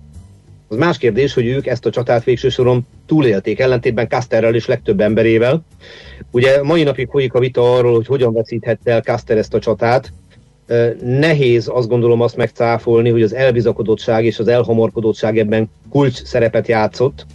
Az 0.68 0.76
más 0.76 0.98
kérdés, 0.98 1.34
hogy 1.34 1.46
ők 1.46 1.66
ezt 1.66 1.86
a 1.86 1.90
csatát 1.90 2.24
végső 2.24 2.48
soron 2.48 2.86
túlélték, 3.06 3.58
ellentétben 3.58 4.08
Casterrel 4.08 4.54
és 4.54 4.66
legtöbb 4.66 5.00
emberével. 5.00 5.64
Ugye 6.30 6.62
mai 6.62 6.82
napig 6.82 7.08
folyik 7.10 7.34
a 7.34 7.38
vita 7.38 7.74
arról, 7.74 7.94
hogy 7.94 8.06
hogyan 8.06 8.32
veszíthette 8.32 8.90
el 8.90 9.00
Caster 9.00 9.36
ezt 9.36 9.54
a 9.54 9.58
csatát. 9.58 10.12
Nehéz 11.02 11.68
azt 11.72 11.88
gondolom 11.88 12.20
azt 12.20 12.36
megcáfolni, 12.36 13.10
hogy 13.10 13.22
az 13.22 13.34
elbizakodottság 13.34 14.24
és 14.24 14.38
az 14.38 14.48
elhamorkodottság 14.48 15.38
ebben 15.38 15.70
kulcs 15.90 16.22
szerepet 16.22 16.68
játszott 16.68 17.26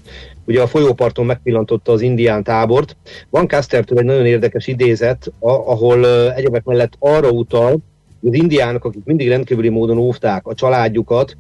ugye 0.45 0.61
a 0.61 0.67
folyóparton 0.67 1.25
megpillantotta 1.25 1.91
az 1.91 2.01
indián 2.01 2.43
tábort. 2.43 2.95
Van 3.29 3.47
Castertől 3.47 3.97
egy 3.97 4.05
nagyon 4.05 4.25
érdekes 4.25 4.67
idézet, 4.67 5.31
ahol 5.39 6.31
egyebek 6.31 6.63
mellett 6.63 6.93
arra 6.99 7.29
utal, 7.29 7.77
Az 8.25 8.33
indiánok, 8.33 8.85
akik 8.85 9.03
mindig 9.05 9.27
rendkívüli 9.27 9.69
módon 9.69 9.97
óvták 9.97 10.47
a 10.47 10.53
családjukat, 10.53 11.37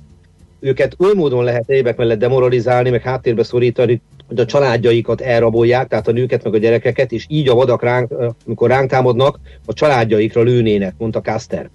őket 0.59 0.95
oly 0.99 1.13
módon 1.13 1.43
lehet 1.43 1.69
évek 1.69 1.97
mellett 1.97 2.19
demoralizálni, 2.19 2.89
meg 2.89 3.01
háttérbe 3.01 3.43
szorítani, 3.43 4.01
hogy 4.27 4.39
a 4.39 4.45
családjaikat 4.45 5.21
elrabolják, 5.21 5.87
tehát 5.87 6.07
a 6.07 6.11
nőket 6.11 6.43
meg 6.43 6.53
a 6.53 6.57
gyerekeket, 6.57 7.11
és 7.11 7.25
így 7.29 7.49
a 7.49 7.55
vadak 7.55 7.83
ránk, 7.83 8.13
amikor 8.45 8.69
ránk 8.69 8.89
támadnak, 8.89 9.39
a 9.65 9.73
családjaikra 9.73 10.41
lőnének, 10.41 10.93
mondta 10.97 11.21
Caster. 11.21 11.69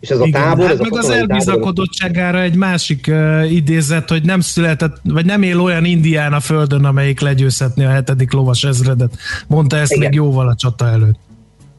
És 0.00 0.08
ez 0.08 0.18
a 0.18 0.24
Igen, 0.24 0.42
tábor... 0.42 0.64
Hát 0.64 0.72
ez 0.72 0.78
meg 0.78 0.92
a 0.92 0.98
az 0.98 1.10
elbizakodottságára 1.10 2.40
egy 2.40 2.54
másik 2.54 3.06
uh, 3.08 3.52
idézet, 3.52 4.08
hogy 4.08 4.22
nem 4.22 4.40
született, 4.40 5.00
vagy 5.02 5.24
nem 5.24 5.42
él 5.42 5.60
olyan 5.60 5.84
indián 5.84 6.32
a 6.32 6.40
földön, 6.40 6.84
amelyik 6.84 7.20
legyőzhetné 7.20 7.84
a 7.84 7.90
hetedik 7.90 8.32
lovas 8.32 8.64
ezredet. 8.64 9.18
Mondta 9.46 9.76
ezt 9.76 9.92
Igen. 9.92 10.08
még 10.08 10.14
jóval 10.14 10.48
a 10.48 10.54
csata 10.54 10.88
előtt. 10.88 11.18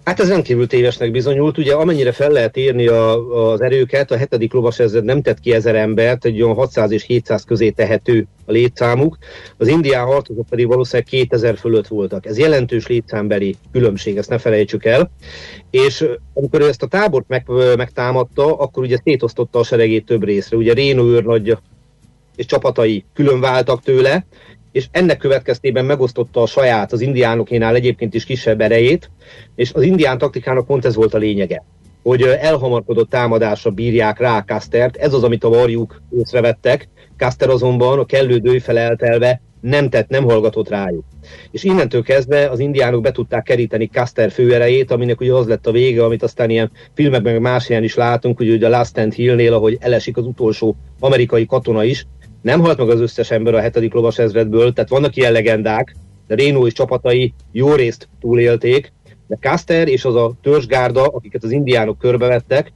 Hát 0.04 0.20
ez 0.20 0.30
rendkívül 0.30 0.68
tévesnek 0.68 1.12
bizonyult. 1.12 1.58
Ugye 1.58 1.74
amennyire 1.74 2.12
fel 2.12 2.32
lehet 2.32 2.58
írni 2.58 2.88
a, 2.88 3.30
az 3.52 3.62
erőket, 3.62 4.12
a 4.12 4.18
hetedik 4.18 4.54
lovasezred 4.54 5.04
nem 5.04 5.22
tett 5.22 5.40
ki 5.40 5.54
ezer 5.54 5.76
embert, 5.76 6.26
egy 6.26 6.42
olyan 6.42 6.56
600 6.56 6.92
és 6.92 7.04
700 7.04 7.44
közé 7.44 7.70
tehető 7.70 8.28
a 8.46 8.52
létszámuk. 8.52 9.18
Az 9.58 9.68
indián 9.68 10.06
harcosok 10.06 10.46
pedig 10.50 10.68
valószínűleg 10.68 11.08
2000 11.08 11.58
fölött 11.58 11.88
voltak. 11.88 12.26
Ez 12.26 12.38
jelentős 12.38 12.88
létszámbeli 12.88 13.56
különbség, 13.72 14.18
ezt 14.18 14.30
ne 14.30 14.38
felejtsük 14.38 14.86
el. 14.86 15.12
És 15.70 16.06
amikor 16.34 16.62
ezt 16.62 16.84
a 16.84 16.88
tábort 16.88 17.28
meg, 17.28 17.46
megtámadta, 17.78 18.58
akkor 18.58 18.84
ugye 18.84 18.98
szétosztotta 19.04 19.60
a 19.60 19.64
seregét 19.64 20.06
több 20.06 20.24
részre. 20.24 20.58
Ugye 20.58 20.74
Réno 20.74 21.04
őrnagy 21.04 21.58
és 22.36 22.46
csapatai 22.46 23.06
külön 23.14 23.40
váltak 23.40 23.82
tőle, 23.82 24.26
és 24.72 24.88
ennek 24.92 25.18
következtében 25.18 25.86
megosztotta 25.86 26.42
a 26.42 26.46
saját, 26.46 26.92
az 26.92 27.02
indiánokénál 27.02 27.76
egyébként 27.76 28.14
is 28.14 28.26
kisebb 28.26 28.62
erejét, 28.62 29.12
és 29.56 29.74
az 29.74 29.82
indián 29.82 30.18
taktikának 30.18 30.66
pont 30.66 30.86
ez 30.86 30.96
volt 30.96 31.14
a 31.14 31.18
lényege, 31.18 31.64
hogy 32.04 32.22
elhamarkodott 32.22 33.10
támadásra 33.10 33.72
bírják 33.72 34.20
rá 34.20 34.44
Kastert, 34.44 34.96
ez 34.96 35.14
az, 35.14 35.24
amit 35.24 35.44
a 35.44 35.50
varjuk 35.50 36.02
észrevettek, 36.20 36.90
Kaster 37.18 37.50
azonban 37.50 38.00
a 38.00 38.06
kellő 38.06 38.38
dőj 38.38 38.60
feleltelve 38.60 39.42
nem 39.62 39.90
tett, 39.90 40.10
nem 40.10 40.24
hallgatott 40.24 40.70
rájuk. 40.70 41.04
És 41.52 41.64
innentől 41.64 42.04
kezdve 42.04 42.50
az 42.50 42.60
indiánok 42.60 43.02
be 43.02 43.12
tudták 43.12 43.44
keríteni 43.44 43.86
Caster 43.86 44.32
főerejét, 44.32 44.92
aminek 44.92 45.22
ugye 45.22 45.34
az 45.34 45.48
lett 45.48 45.68
a 45.68 45.72
vége, 45.72 46.04
amit 46.04 46.24
aztán 46.24 46.50
ilyen 46.50 46.72
filmekben, 46.94 47.34
meg 47.34 47.42
más 47.42 47.70
ilyen 47.70 47.84
is 47.84 47.96
látunk, 47.96 48.38
hogy 48.38 48.50
ugye 48.50 48.66
a 48.66 48.70
Last 48.70 48.90
Stand 48.90 49.14
Hill-nél, 49.14 49.54
ahogy 49.54 49.78
elesik 49.80 50.18
az 50.18 50.26
utolsó 50.26 50.76
amerikai 51.00 51.46
katona 51.46 51.84
is, 51.84 52.06
nem 52.42 52.60
halt 52.60 52.78
meg 52.78 52.90
az 52.90 53.00
összes 53.00 53.32
ember 53.32 53.54
a 53.54 53.60
hetedik 53.60 53.94
lovas 53.94 54.18
ezredből, 54.20 54.74
tehát 54.74 54.90
vannak 54.90 55.16
ilyen 55.16 55.32
legendák, 55.32 55.96
de 56.28 56.36
Rénó 56.36 56.68
és 56.68 56.74
csapatai 56.74 57.34
jó 57.52 57.76
részt 57.76 58.10
túlélték, 58.20 58.94
de 59.28 59.38
Caster 59.40 59.88
és 59.88 60.06
az 60.06 60.16
a 60.16 60.34
törzsgárda, 60.42 61.06
akiket 61.06 61.44
az 61.44 61.52
indiánok 61.52 61.98
körbevettek, 61.98 62.74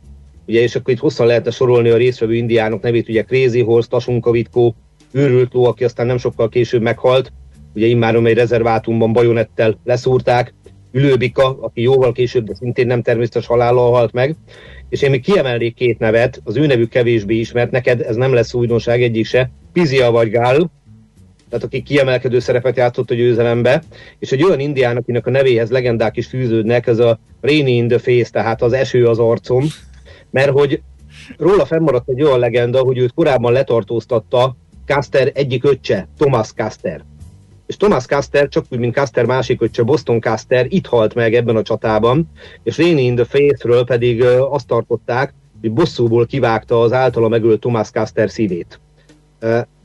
ugye, 0.48 0.62
és 0.62 0.76
akkor 0.76 0.94
itt 0.94 1.00
hosszan 1.00 1.28
lehetne 1.28 1.52
sorolni 1.52 1.90
a 1.90 1.98
résztvevő 1.98 2.36
indiánok 2.36 2.82
nevét, 2.82 3.10
ugye 3.10 3.24
Crazy 3.24 3.62
Horse, 3.62 3.88
Tasunkavitkó, 3.90 4.76
őrült 5.12 5.54
ló, 5.54 5.66
aki 5.66 5.84
aztán 5.84 6.06
nem 6.06 6.18
sokkal 6.18 6.50
később 6.50 6.82
meghalt, 6.82 7.32
ugye 7.76 7.86
immáron 7.86 8.26
egy 8.26 8.36
rezervátumban 8.36 9.14
bajonettel 9.14 9.80
leszúrták, 9.84 10.54
Ülőbika, 10.92 11.58
aki 11.62 11.82
jóval 11.82 12.12
később, 12.12 12.46
de 12.46 12.56
szintén 12.56 12.88
nem 12.88 13.02
természetes 13.02 13.46
halállal 13.46 13.92
halt 13.92 14.12
meg, 14.12 14.36
és 14.90 15.02
én 15.02 15.10
még 15.10 15.22
kiemelnék 15.22 15.76
két 15.76 16.00
nevet, 16.00 16.42
az 16.44 16.58
ő 16.58 16.66
nevük 16.66 16.90
kevésbé 16.90 17.36
ismert, 17.36 17.72
neked 17.72 18.02
ez 18.02 18.16
nem 18.16 18.34
lesz 18.34 18.54
újdonság 18.54 19.02
egyik 19.04 19.26
se, 19.26 19.52
Pizia 19.74 20.12
vagy 20.12 20.30
Gál, 20.30 20.72
tehát 21.50 21.66
aki 21.66 21.82
kiemelkedő 21.82 22.40
szerepet 22.40 22.78
játszott 22.78 23.12
a 23.12 23.16
győzelembe, 23.16 23.84
és 24.20 24.32
egy 24.32 24.44
olyan 24.44 24.60
indián, 24.60 24.98
akinek 24.98 25.28
a 25.28 25.30
nevéhez 25.30 25.70
legendák 25.70 26.18
is 26.18 26.28
fűződnek, 26.28 26.88
ez 26.88 27.00
a 27.00 27.20
Rainy 27.42 27.68
in 27.68 27.88
the 27.88 28.00
Face, 28.00 28.30
tehát 28.32 28.62
az 28.62 28.74
eső 28.74 29.06
az 29.06 29.20
arcom, 29.20 29.66
mert 30.32 30.50
hogy 30.50 30.82
róla 31.38 31.66
fennmaradt 31.66 32.10
egy 32.10 32.24
olyan 32.24 32.40
legenda, 32.40 32.80
hogy 32.80 32.98
őt 32.98 33.14
korábban 33.14 33.52
letartóztatta 33.52 34.56
Caster 34.86 35.32
egyik 35.34 35.64
öccse, 35.64 36.08
Thomas 36.18 36.52
Caster 36.52 37.04
és 37.68 37.78
Thomas 37.78 38.06
Caster, 38.06 38.48
csak 38.48 38.66
úgy, 38.70 38.80
mint 38.80 38.94
Caster 38.94 39.26
másik 39.26 39.62
öccse, 39.62 39.84
Boston 39.84 40.22
Caster 40.22 40.66
itt 40.70 40.86
halt 40.86 41.14
meg 41.14 41.34
ebben 41.34 41.56
a 41.56 41.62
csatában, 41.62 42.30
és 42.64 42.78
Rainy 42.78 42.98
in 42.98 43.16
the 43.16 43.26
Face-ről 43.26 43.84
pedig 43.84 44.24
azt 44.50 44.68
tartották, 44.68 45.34
hogy 45.62 45.72
bosszúból 45.72 46.26
kivágta 46.26 46.82
az 46.82 46.94
általa 46.94 47.28
megölt 47.28 47.60
Thomas 47.60 47.90
Caster 47.90 48.30
szívét. 48.30 48.80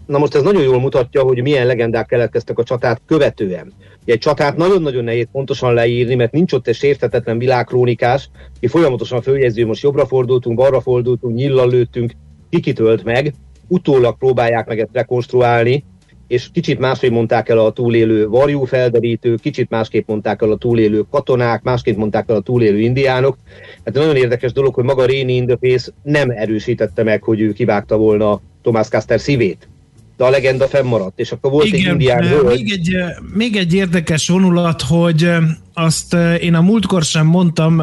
Na 0.06 0.18
most 0.18 0.34
ez 0.34 0.42
nagyon 0.42 0.62
jól 0.62 0.80
mutatja, 0.80 1.22
hogy 1.22 1.42
milyen 1.42 1.66
legendák 1.66 2.06
keletkeztek 2.06 2.58
a 2.58 2.62
csatát 2.62 3.00
követően. 3.06 3.72
Egy 4.04 4.18
csatát 4.18 4.56
nagyon-nagyon 4.56 5.04
nehéz 5.04 5.26
pontosan 5.32 5.74
leírni, 5.74 6.14
mert 6.14 6.32
nincs 6.32 6.52
ott 6.52 6.66
egy 6.66 6.74
sértetetlen 6.74 7.38
világkrónikás, 7.38 8.30
ki 8.60 8.66
folyamatosan 8.66 9.22
följegyző, 9.22 9.66
most 9.66 9.82
jobbra 9.82 10.06
fordultunk, 10.06 10.56
balra 10.56 10.80
fordultunk, 10.80 11.36
nyillal 11.36 11.68
lőttünk, 11.68 12.12
kikitölt 12.50 13.04
meg, 13.04 13.34
utólag 13.68 14.18
próbálják 14.18 14.66
meg 14.66 14.78
ezt 14.78 14.90
rekonstruálni, 14.92 15.84
és 16.30 16.48
kicsit 16.52 16.78
másképp 16.78 17.10
mondták 17.10 17.48
el 17.48 17.58
a 17.58 17.72
túlélő 17.72 18.28
varjú 18.28 18.64
felderítő, 18.64 19.34
kicsit 19.34 19.70
másképp 19.70 20.08
mondták 20.08 20.42
el 20.42 20.50
a 20.50 20.56
túlélő 20.56 21.04
katonák, 21.10 21.62
másképp 21.62 21.96
mondták 21.96 22.28
el 22.28 22.36
a 22.36 22.40
túlélő 22.40 22.80
indiánok. 22.80 23.36
Hát 23.84 23.94
nagyon 23.94 24.16
érdekes 24.16 24.52
dolog, 24.52 24.74
hogy 24.74 24.84
maga 24.84 25.04
Réni 25.04 25.34
Indöfész 25.34 25.92
nem 26.02 26.30
erősítette 26.30 27.02
meg, 27.02 27.22
hogy 27.22 27.40
ő 27.40 27.52
kivágta 27.52 27.96
volna 27.96 28.40
Tomás 28.62 28.88
Caster 28.88 29.20
szívét. 29.20 29.68
De 30.16 30.24
a 30.24 30.30
legenda 30.30 30.66
fennmaradt, 30.66 31.18
és 31.18 31.32
akkor 31.32 31.50
volt 31.50 31.66
Igen, 31.66 31.80
egy 31.80 31.86
indián 31.86 32.44
Még 32.44 32.70
egy, 32.70 32.96
még 33.34 33.56
egy 33.56 33.74
érdekes 33.74 34.28
vonulat, 34.28 34.82
hogy 34.82 35.30
azt 35.74 36.16
én 36.40 36.54
a 36.54 36.60
múltkor 36.60 37.02
sem 37.02 37.26
mondtam, 37.26 37.82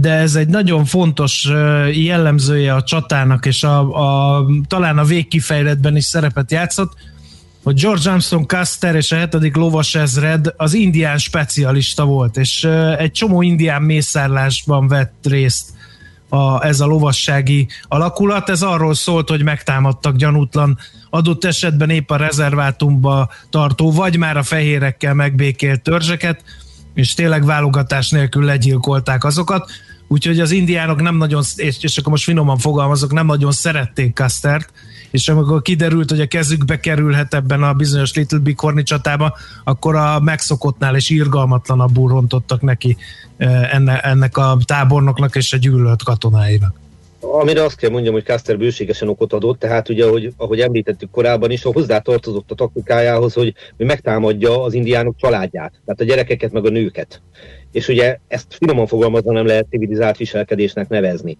de 0.00 0.12
ez 0.12 0.34
egy 0.34 0.48
nagyon 0.48 0.84
fontos 0.84 1.48
jellemzője 1.92 2.74
a 2.74 2.82
csatának, 2.82 3.46
és 3.46 3.62
a, 3.62 3.78
a, 3.78 4.46
talán 4.68 4.98
a 4.98 5.04
végkifejletben 5.04 5.96
is 5.96 6.04
szerepet 6.04 6.50
játszott, 6.50 6.92
hogy 7.64 7.80
George 7.80 8.10
Armstrong 8.10 8.46
Custer 8.46 8.94
és 8.94 9.12
a 9.12 9.16
hetedik 9.16 9.56
lovas 9.56 9.94
ezred 9.94 10.54
az 10.56 10.74
indián 10.74 11.18
specialista 11.18 12.04
volt, 12.04 12.36
és 12.36 12.64
egy 12.98 13.12
csomó 13.12 13.42
indián 13.42 13.82
mészárlásban 13.82 14.88
vett 14.88 15.14
részt 15.22 15.72
a, 16.28 16.64
ez 16.64 16.80
a 16.80 16.86
lovassági 16.86 17.68
alakulat. 17.88 18.48
Ez 18.48 18.62
arról 18.62 18.94
szólt, 18.94 19.28
hogy 19.28 19.42
megtámadtak 19.42 20.16
gyanútlan 20.16 20.78
adott 21.10 21.44
esetben 21.44 21.90
épp 21.90 22.10
a 22.10 22.16
rezervátumba 22.16 23.30
tartó, 23.50 23.92
vagy 23.92 24.16
már 24.16 24.36
a 24.36 24.42
fehérekkel 24.42 25.14
megbékélt 25.14 25.82
törzseket, 25.82 26.44
és 26.94 27.14
tényleg 27.14 27.44
válogatás 27.44 28.10
nélkül 28.10 28.44
legyilkolták 28.44 29.24
azokat. 29.24 29.70
Úgyhogy 30.08 30.40
az 30.40 30.50
indiánok 30.50 31.00
nem 31.00 31.16
nagyon, 31.16 31.42
és, 31.56 31.76
és 31.80 31.98
akkor 31.98 32.12
most 32.12 32.24
finoman 32.24 32.58
fogalmazok, 32.58 33.12
nem 33.12 33.26
nagyon 33.26 33.52
szerették 33.52 34.14
Castert, 34.14 34.72
és 35.14 35.28
amikor 35.28 35.62
kiderült, 35.62 36.10
hogy 36.10 36.20
a 36.20 36.26
kezükbe 36.26 36.80
kerülhet 36.80 37.34
ebben 37.34 37.62
a 37.62 37.72
bizonyos 37.72 38.14
Little 38.14 38.38
Big 38.38 38.58
Horny 38.58 38.82
csatában, 38.82 39.32
akkor 39.64 39.94
a 39.94 40.20
megszokottnál 40.20 40.96
és 40.96 41.10
irgalmatlanabbul 41.10 42.08
rontottak 42.08 42.60
neki 42.60 42.96
eh, 43.36 43.74
enne, 43.74 44.00
ennek 44.00 44.36
a 44.36 44.58
tábornoknak 44.64 45.36
és 45.36 45.52
a 45.52 45.56
gyűlölt 45.56 46.02
katonáinak. 46.02 46.80
Amire 47.20 47.64
azt 47.64 47.76
kell 47.76 47.90
mondjam, 47.90 48.14
hogy 48.14 48.24
Caster 48.24 48.58
bőségesen 48.58 49.08
okot 49.08 49.32
adott, 49.32 49.58
tehát 49.58 49.88
ugye, 49.88 50.04
ahogy, 50.04 50.32
ahogy 50.36 50.60
említettük 50.60 51.10
korábban 51.10 51.50
is, 51.50 51.62
hozzá 51.62 51.98
tartozott 51.98 52.50
a 52.50 52.54
taktikájához, 52.54 53.32
hogy, 53.32 53.54
hogy 53.76 53.86
megtámadja 53.86 54.62
az 54.62 54.74
indiánok 54.74 55.16
családját, 55.16 55.72
tehát 55.84 56.00
a 56.00 56.04
gyerekeket 56.04 56.52
meg 56.52 56.64
a 56.64 56.70
nőket 56.70 57.20
és 57.74 57.88
ugye 57.88 58.18
ezt 58.28 58.54
finoman 58.54 58.86
fogalmazva 58.86 59.32
nem 59.32 59.46
lehet 59.46 59.66
civilizált 59.70 60.16
viselkedésnek 60.16 60.88
nevezni. 60.88 61.38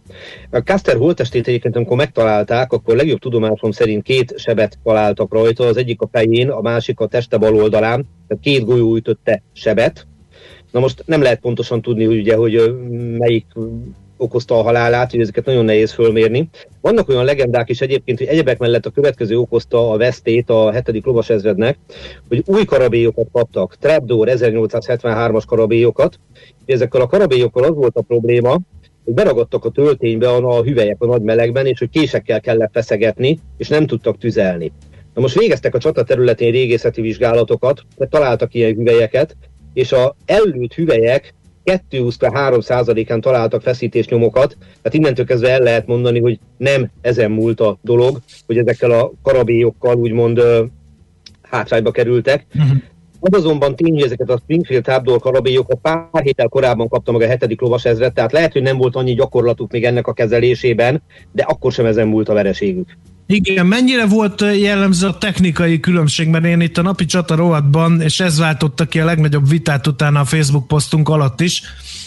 A 0.50 0.58
Caster 0.58 0.96
holtestét 0.96 1.48
egyébként, 1.48 1.76
amikor 1.76 1.96
megtalálták, 1.96 2.72
akkor 2.72 2.96
legjobb 2.96 3.18
tudomásom 3.18 3.70
szerint 3.70 4.02
két 4.02 4.34
sebet 4.38 4.78
találtak 4.82 5.32
rajta, 5.32 5.64
az 5.64 5.76
egyik 5.76 6.00
a 6.00 6.08
fején, 6.12 6.50
a 6.50 6.60
másik 6.60 7.00
a 7.00 7.06
teste 7.06 7.36
bal 7.36 7.54
oldalán, 7.54 8.06
tehát 8.28 8.42
két 8.42 8.64
golyó 8.64 8.96
ütötte 8.96 9.42
sebet. 9.52 10.06
Na 10.70 10.80
most 10.80 11.02
nem 11.06 11.22
lehet 11.22 11.40
pontosan 11.40 11.82
tudni, 11.82 12.04
hogy 12.04 12.18
ugye, 12.18 12.34
hogy 12.34 12.74
melyik 13.18 13.46
okozta 14.16 14.58
a 14.58 14.62
halálát, 14.62 15.10
hogy 15.10 15.20
ezeket 15.20 15.44
nagyon 15.44 15.64
nehéz 15.64 15.92
fölmérni. 15.92 16.48
Vannak 16.80 17.08
olyan 17.08 17.24
legendák 17.24 17.68
is 17.68 17.80
egyébként, 17.80 18.18
hogy 18.18 18.26
egyebek 18.26 18.58
mellett 18.58 18.86
a 18.86 18.90
következő 18.90 19.38
okozta 19.38 19.90
a 19.90 19.96
vesztét 19.96 20.50
a 20.50 20.70
7. 20.70 21.04
lovasezrednek, 21.04 21.78
hogy 22.28 22.42
új 22.46 22.64
karabélyokat 22.64 23.26
kaptak, 23.32 23.76
Trapdoor 23.76 24.28
1873-as 24.30 25.42
karabélyokat, 25.46 26.18
ezekkel 26.66 27.00
a 27.00 27.06
karabélyokkal 27.06 27.64
az 27.64 27.74
volt 27.74 27.96
a 27.96 28.02
probléma, 28.02 28.58
hogy 29.04 29.14
beragadtak 29.14 29.64
a 29.64 29.70
tölténybe 29.70 30.28
a, 30.28 30.56
a 30.56 30.62
hüvelyek 30.62 30.96
a 30.98 31.06
nagy 31.06 31.22
melegben, 31.22 31.66
és 31.66 31.78
hogy 31.78 31.90
késekkel 31.90 32.40
kellett 32.40 32.72
feszegetni, 32.72 33.38
és 33.56 33.68
nem 33.68 33.86
tudtak 33.86 34.18
tüzelni. 34.18 34.72
Na 35.14 35.20
most 35.20 35.38
végeztek 35.38 35.74
a 35.74 35.78
csata 35.78 36.02
területén 36.02 36.52
régészeti 36.52 37.00
vizsgálatokat, 37.00 37.82
mert 37.98 38.10
találtak 38.10 38.54
ilyen 38.54 38.74
hüvelyeket, 38.74 39.36
és 39.72 39.92
a 39.92 40.16
ellőtt 40.26 40.74
hüvelyek 40.74 41.34
2-3 41.64 42.62
százalékán 42.62 43.20
találtak 43.20 43.62
feszítésnyomokat, 43.62 44.56
tehát 44.58 44.98
innentől 44.98 45.26
kezdve 45.26 45.50
el 45.50 45.60
lehet 45.60 45.86
mondani, 45.86 46.20
hogy 46.20 46.38
nem 46.56 46.90
ezen 47.00 47.30
múlt 47.30 47.60
a 47.60 47.78
dolog, 47.82 48.20
hogy 48.46 48.58
ezekkel 48.58 48.90
a 48.90 49.12
karabélyokkal 49.22 49.96
úgymond 49.96 50.42
hátrányba 51.42 51.90
kerültek. 51.90 52.46
Uh-huh. 52.54 52.76
Az 53.20 53.38
azonban 53.38 53.76
tény, 53.76 53.92
hogy 53.92 54.02
ezeket 54.02 54.30
a 54.30 54.38
Springfield 54.42 54.82
Trapdoor 54.82 55.20
karabélyokat 55.20 55.78
pár 55.82 56.22
héttel 56.22 56.48
korábban 56.48 56.88
kapta 56.88 57.12
meg 57.12 57.20
a 57.20 57.26
hetedik 57.26 57.60
lovas 57.60 57.84
ezret, 57.84 58.14
tehát 58.14 58.32
lehet, 58.32 58.52
hogy 58.52 58.62
nem 58.62 58.76
volt 58.76 58.96
annyi 58.96 59.14
gyakorlatuk 59.14 59.72
még 59.72 59.84
ennek 59.84 60.06
a 60.06 60.12
kezelésében, 60.12 61.02
de 61.32 61.42
akkor 61.42 61.72
sem 61.72 61.86
ezen 61.86 62.08
múlt 62.08 62.28
a 62.28 62.34
vereségük. 62.34 62.96
Igen, 63.26 63.66
mennyire 63.66 64.06
volt 64.06 64.40
jellemző 64.40 65.06
a 65.06 65.18
technikai 65.18 65.80
különbség, 65.80 66.28
mert 66.28 66.44
én 66.44 66.60
itt 66.60 66.78
a 66.78 66.82
napi 66.82 67.04
csata 67.04 67.34
rovatban, 67.34 68.00
és 68.00 68.20
ez 68.20 68.38
váltotta 68.38 68.84
ki 68.84 69.00
a 69.00 69.04
legnagyobb 69.04 69.48
vitát 69.48 69.86
utána 69.86 70.20
a 70.20 70.24
Facebook 70.24 70.66
posztunk 70.66 71.08
alatt 71.08 71.40
is, 71.40 71.62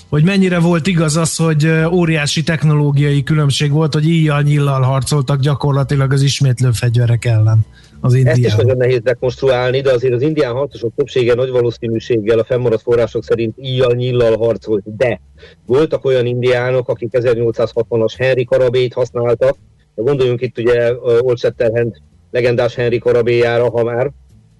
hogy 0.10 0.24
mennyire 0.24 0.60
volt 0.60 0.88
igaz 0.88 1.16
az, 1.18 1.36
hogy 1.36 1.70
óriási 1.92 2.44
technológiai 2.44 3.24
különbség 3.24 3.72
volt, 3.72 3.94
hogy 3.94 4.08
íjjal 4.08 4.42
nyillal 4.42 4.82
harcoltak 4.82 5.40
gyakorlatilag 5.40 6.12
az 6.12 6.22
ismétlő 6.22 6.72
fegyverek 6.72 7.26
ellen 7.26 7.66
az 8.02 8.14
indián. 8.14 8.36
Ezt 8.36 8.46
is 8.46 8.56
nagyon 8.56 8.78
nehéz 8.78 9.02
rekonstruálni, 9.04 9.82
de 9.82 9.92
azért 9.92 10.14
az 10.14 10.22
indián 10.22 10.54
harcosok 10.54 10.94
többsége 10.96 11.34
nagy 11.34 11.50
valószínűséggel 11.50 12.40
a 12.40 12.44
fennmaradt 12.44 12.82
források 12.82 13.24
szerint 13.24 13.56
íjjal 13.62 13.94
nyillal 13.94 14.38
harcolt, 14.38 14.84
de 14.98 15.22
voltak 15.66 16.06
olyan 16.06 16.26
indiánok, 16.26 16.90
akik 16.90 17.10
1860-as 17.12 18.14
Henry 18.18 18.46
karabét 18.46 18.94
használtak, 18.94 19.56
gondoljunk 20.04 20.42
itt 20.42 20.58
ugye 20.58 20.94
Old 21.00 21.38
Shatterhand 21.38 21.96
legendás 22.32 22.76
Henry 22.76 22.98
karabéjára, 22.98 23.70
ha 23.70 23.84
már, 23.84 24.12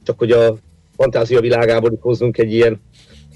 csak 0.04 0.18
hogy 0.18 0.32
a 0.32 0.58
fantázia 0.96 1.40
világából 1.40 1.92
itt 1.92 2.02
hozzunk 2.02 2.38
egy 2.38 2.54
ilyen 2.54 2.82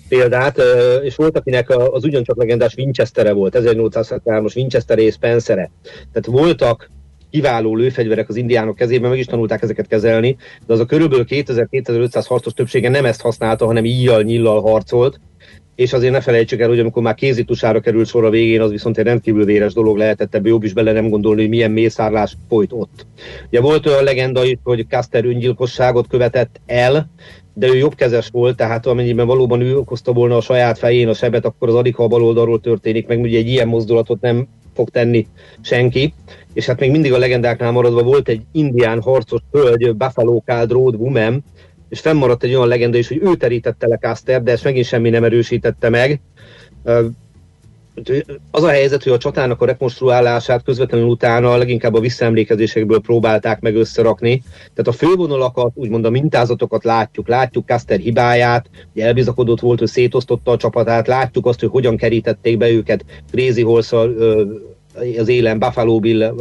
példát, 0.10 0.62
és 1.04 1.16
volt, 1.16 1.38
akinek 1.38 1.70
az 1.70 2.04
ugyancsak 2.04 2.38
legendás 2.38 2.76
Winchestere 2.76 3.32
volt, 3.32 3.58
1873-as 3.60 4.56
Winchester 4.56 5.00
és 5.00 5.14
Spencer-e. 5.14 5.72
Tehát 6.12 6.42
voltak 6.42 6.90
kiváló 7.30 7.76
lőfegyverek 7.76 8.30
az 8.30 8.36
indiánok 8.36 8.76
kezében, 8.76 9.10
meg 9.10 9.20
is 9.20 9.26
tanulták 9.26 9.62
ezeket 9.62 9.88
kezelni, 9.88 10.38
de 10.66 10.74
az 10.74 10.80
a 10.80 10.86
körülbelül 10.86 11.26
2000-2500 11.30 12.26
harcos 12.28 12.54
többsége 12.54 12.90
nem 12.90 13.06
ezt 13.06 13.22
használta, 13.22 13.66
hanem 13.66 13.86
íjjal, 13.86 14.22
nyillal 14.22 14.62
harcolt, 14.62 15.20
és 15.76 15.94
azért 15.94 16.14
ne 16.14 16.22
felejtsük 16.22 16.60
el, 16.60 16.68
hogy 16.68 16.80
amikor 16.80 17.02
már 17.04 17.16
kézitusára 17.16 17.80
került 17.80 18.08
sor 18.08 18.26
a 18.26 18.30
végén, 18.30 18.62
az 18.62 18.72
viszont 18.72 18.98
egy 18.98 19.06
rendkívül 19.06 19.46
véres 19.46 19.74
dolog 19.74 19.98
lehetett, 19.98 20.36
ebbe 20.36 20.50
jobb 20.50 20.64
is 20.64 20.74
bele 20.74 20.92
nem 20.92 21.10
gondolni, 21.10 21.42
hogy 21.42 21.50
milyen 21.50 21.72
mészárlás 21.72 22.38
folyt 22.50 22.72
ott. 22.74 23.06
Ugye 23.48 23.62
volt 23.62 23.86
olyan 23.86 24.04
legenda 24.04 24.44
is, 24.44 24.58
hogy 24.64 24.86
Caster 24.90 25.26
öngyilkosságot 25.26 26.08
követett 26.08 26.62
el, 26.66 27.10
de 27.54 27.68
ő 27.68 27.78
jobbkezes 27.78 28.30
volt, 28.32 28.56
tehát 28.56 28.86
amennyiben 28.86 29.28
valóban 29.28 29.62
ő 29.62 29.78
okozta 29.78 30.14
volna 30.14 30.38
a 30.38 30.42
saját 30.42 30.78
fején 30.78 31.08
a 31.08 31.14
sebet, 31.14 31.46
akkor 31.46 31.70
az 31.70 31.76
alig, 31.76 31.96
ha 31.96 32.04
a 32.04 32.08
bal 32.08 32.24
oldalról 32.24 32.60
történik, 32.60 33.08
meg 33.08 33.20
ugye 33.20 33.38
egy 33.38 33.48
ilyen 33.48 33.68
mozdulatot 33.68 34.22
nem 34.22 34.48
fog 34.74 34.90
tenni 34.90 35.28
senki. 35.62 36.14
És 36.54 36.66
hát 36.66 36.80
még 36.80 36.92
mindig 36.92 37.14
a 37.14 37.18
legendáknál 37.18 37.72
maradva 37.72 38.04
volt 38.04 38.30
egy 38.30 38.42
indián 38.52 39.02
harcos 39.02 39.42
hölgy, 39.52 39.96
Buffalo 39.96 40.42
Cald 40.46 40.72
Road 40.72 40.96
Woman, 40.96 41.44
és 41.92 42.00
fennmaradt 42.00 42.44
egy 42.44 42.56
olyan 42.56 42.68
legenda 42.68 42.98
is, 42.98 43.08
hogy 43.08 43.20
ő 43.24 43.36
terítette 43.36 43.88
le 43.88 43.98
Caster, 43.98 44.44
de 44.44 44.52
ezt 44.52 44.64
megint 44.64 44.86
semmi 44.86 45.10
nem 45.10 45.24
erősítette 45.24 45.90
meg. 45.90 46.20
Az 48.52 48.64
a 48.64 48.70
helyzet, 48.70 49.04
hogy 49.04 49.12
a 49.12 49.18
csatának 49.18 49.62
a 49.62 49.66
rekonstruálását 49.66 50.64
közvetlenül 50.64 51.08
utána 51.08 51.58
leginkább 51.58 51.94
a 51.94 52.00
visszaemlékezésekből 52.00 53.02
próbálták 53.02 53.60
meg 53.60 53.76
összerakni. 53.76 54.44
Tehát 54.60 54.88
a 54.88 54.92
fővonalakat, 54.92 55.72
úgymond 55.74 56.06
a 56.06 56.10
mintázatokat 56.10 56.84
látjuk, 56.84 57.28
látjuk 57.28 57.68
Caster 57.68 58.00
hibáját, 58.00 58.70
hogy 58.94 59.02
elbizakodott 59.02 59.60
volt, 59.60 59.80
hogy 59.80 59.88
szétosztotta 59.88 60.52
a 60.52 60.58
csapatát, 60.58 61.08
látjuk 61.08 61.46
azt, 61.46 61.60
hogy 61.60 61.70
hogyan 61.70 61.98
kerítették 61.98 62.58
be 62.58 62.70
őket 62.70 63.06
Crazy 63.32 63.62
horse 63.62 63.98
az 65.18 65.28
élen, 65.28 65.60
Buffalo 65.60 66.00
Bill, 66.00 66.36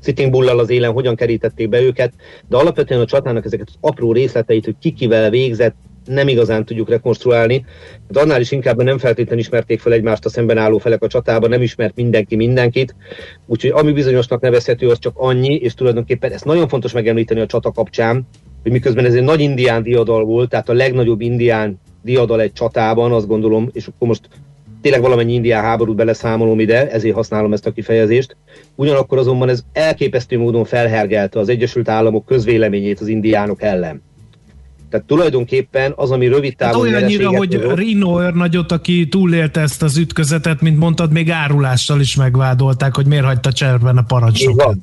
Sitting 0.00 0.30
Bullal 0.30 0.58
az 0.58 0.70
élen 0.70 0.92
hogyan 0.92 1.16
kerítették 1.16 1.68
be 1.68 1.80
őket, 1.80 2.12
de 2.48 2.56
alapvetően 2.56 3.00
a 3.00 3.04
csatának 3.04 3.44
ezeket 3.44 3.68
az 3.68 3.76
apró 3.80 4.12
részleteit, 4.12 4.64
hogy 4.64 4.74
kikivel 4.80 5.30
végzett, 5.30 5.74
nem 6.04 6.28
igazán 6.28 6.64
tudjuk 6.64 6.88
rekonstruálni. 6.88 7.64
De 8.08 8.20
annál 8.20 8.40
is 8.40 8.50
inkább 8.50 8.82
nem 8.82 8.98
feltétlenül 8.98 9.40
ismerték 9.40 9.80
fel 9.80 9.92
egymást 9.92 10.24
a 10.24 10.28
szemben 10.28 10.58
álló 10.58 10.78
felek 10.78 11.02
a 11.02 11.06
csatában, 11.06 11.50
nem 11.50 11.62
ismert 11.62 11.96
mindenki 11.96 12.36
mindenkit. 12.36 12.94
Úgyhogy 13.46 13.70
ami 13.70 13.92
bizonyosnak 13.92 14.40
nevezhető, 14.40 14.88
az 14.88 14.98
csak 14.98 15.12
annyi, 15.16 15.54
és 15.54 15.74
tulajdonképpen 15.74 16.32
ezt 16.32 16.44
nagyon 16.44 16.68
fontos 16.68 16.92
megemlíteni 16.92 17.40
a 17.40 17.46
csata 17.46 17.72
kapcsán, 17.72 18.26
hogy 18.62 18.72
miközben 18.72 19.04
ez 19.04 19.14
egy 19.14 19.22
nagy 19.22 19.40
indián 19.40 19.82
diadal 19.82 20.24
volt, 20.24 20.48
tehát 20.48 20.68
a 20.68 20.72
legnagyobb 20.72 21.20
indián 21.20 21.80
diadal 22.02 22.40
egy 22.40 22.52
csatában, 22.52 23.12
azt 23.12 23.26
gondolom, 23.26 23.68
és 23.72 23.86
akkor 23.86 24.08
most 24.08 24.28
tényleg 24.82 25.00
valamennyi 25.00 25.32
indián 25.32 25.62
háborút 25.62 25.96
beleszámolom 25.96 26.60
ide, 26.60 26.90
ezért 26.90 27.14
használom 27.14 27.52
ezt 27.52 27.66
a 27.66 27.72
kifejezést. 27.72 28.36
Ugyanakkor 28.74 29.18
azonban 29.18 29.48
ez 29.48 29.62
elképesztő 29.72 30.38
módon 30.38 30.64
felhergelte 30.64 31.38
az 31.38 31.48
Egyesült 31.48 31.88
Államok 31.88 32.26
közvéleményét 32.26 33.00
az 33.00 33.08
indiánok 33.08 33.62
ellen. 33.62 34.02
Tehát 34.90 35.06
tulajdonképpen 35.06 35.92
az, 35.96 36.10
ami 36.10 36.26
rövid 36.26 36.54
hát 36.58 36.70
távon... 36.70 36.86
Hát 36.86 36.96
olyannyira, 36.96 37.36
hogy 37.36 37.54
hozott, 37.54 37.76
Rino 37.76 38.30
nagyot, 38.30 38.72
aki 38.72 39.08
túlélte 39.08 39.60
ezt 39.60 39.82
az 39.82 39.96
ütközetet, 39.96 40.60
mint 40.60 40.78
mondtad, 40.78 41.12
még 41.12 41.30
árulással 41.30 42.00
is 42.00 42.16
megvádolták, 42.16 42.94
hogy 42.94 43.06
miért 43.06 43.24
hagyta 43.24 43.52
cserben 43.52 43.96
a 43.96 44.02
parancsnokat. 44.02 44.76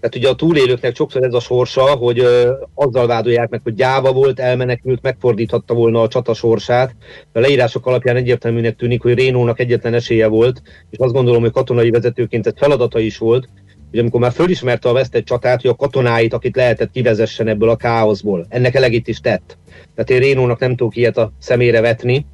Tehát 0.00 0.16
ugye 0.16 0.28
a 0.28 0.34
túlélőknek 0.34 0.96
sokszor 0.96 1.22
ez 1.22 1.32
a 1.34 1.40
sorsa, 1.40 1.82
hogy 1.82 2.18
ö, 2.18 2.52
azzal 2.74 3.06
vádolják 3.06 3.48
meg, 3.48 3.60
hogy 3.62 3.74
gyáva 3.74 4.12
volt, 4.12 4.40
elmenekült, 4.40 5.02
megfordíthatta 5.02 5.74
volna 5.74 6.02
a 6.02 6.08
csata 6.08 6.34
sorsát. 6.34 6.94
A 7.32 7.38
leírások 7.38 7.86
alapján 7.86 8.16
egyértelműnek 8.16 8.76
tűnik, 8.76 9.02
hogy 9.02 9.14
Rénónak 9.14 9.60
egyetlen 9.60 9.94
esélye 9.94 10.26
volt, 10.26 10.62
és 10.90 10.98
azt 10.98 11.12
gondolom, 11.12 11.40
hogy 11.40 11.50
katonai 11.50 11.90
vezetőként 11.90 12.46
ez 12.46 12.52
feladata 12.56 12.98
is 12.98 13.18
volt, 13.18 13.48
hogy 13.90 13.98
amikor 13.98 14.20
már 14.20 14.32
fölismerte 14.32 14.88
a 14.88 14.92
vesztett 14.92 15.24
csatát, 15.24 15.60
hogy 15.60 15.70
a 15.70 15.74
katonáit, 15.74 16.32
akit 16.32 16.56
lehetett 16.56 16.90
kivezessen 16.90 17.48
ebből 17.48 17.68
a 17.68 17.76
káoszból. 17.76 18.46
Ennek 18.48 18.74
elegit 18.74 19.08
is 19.08 19.20
tett. 19.20 19.58
Tehát 19.94 20.10
én 20.10 20.18
Rénónak 20.18 20.58
nem 20.58 20.76
tudok 20.76 20.96
ilyet 20.96 21.16
a 21.16 21.32
szemére 21.38 21.80
vetni, 21.80 22.26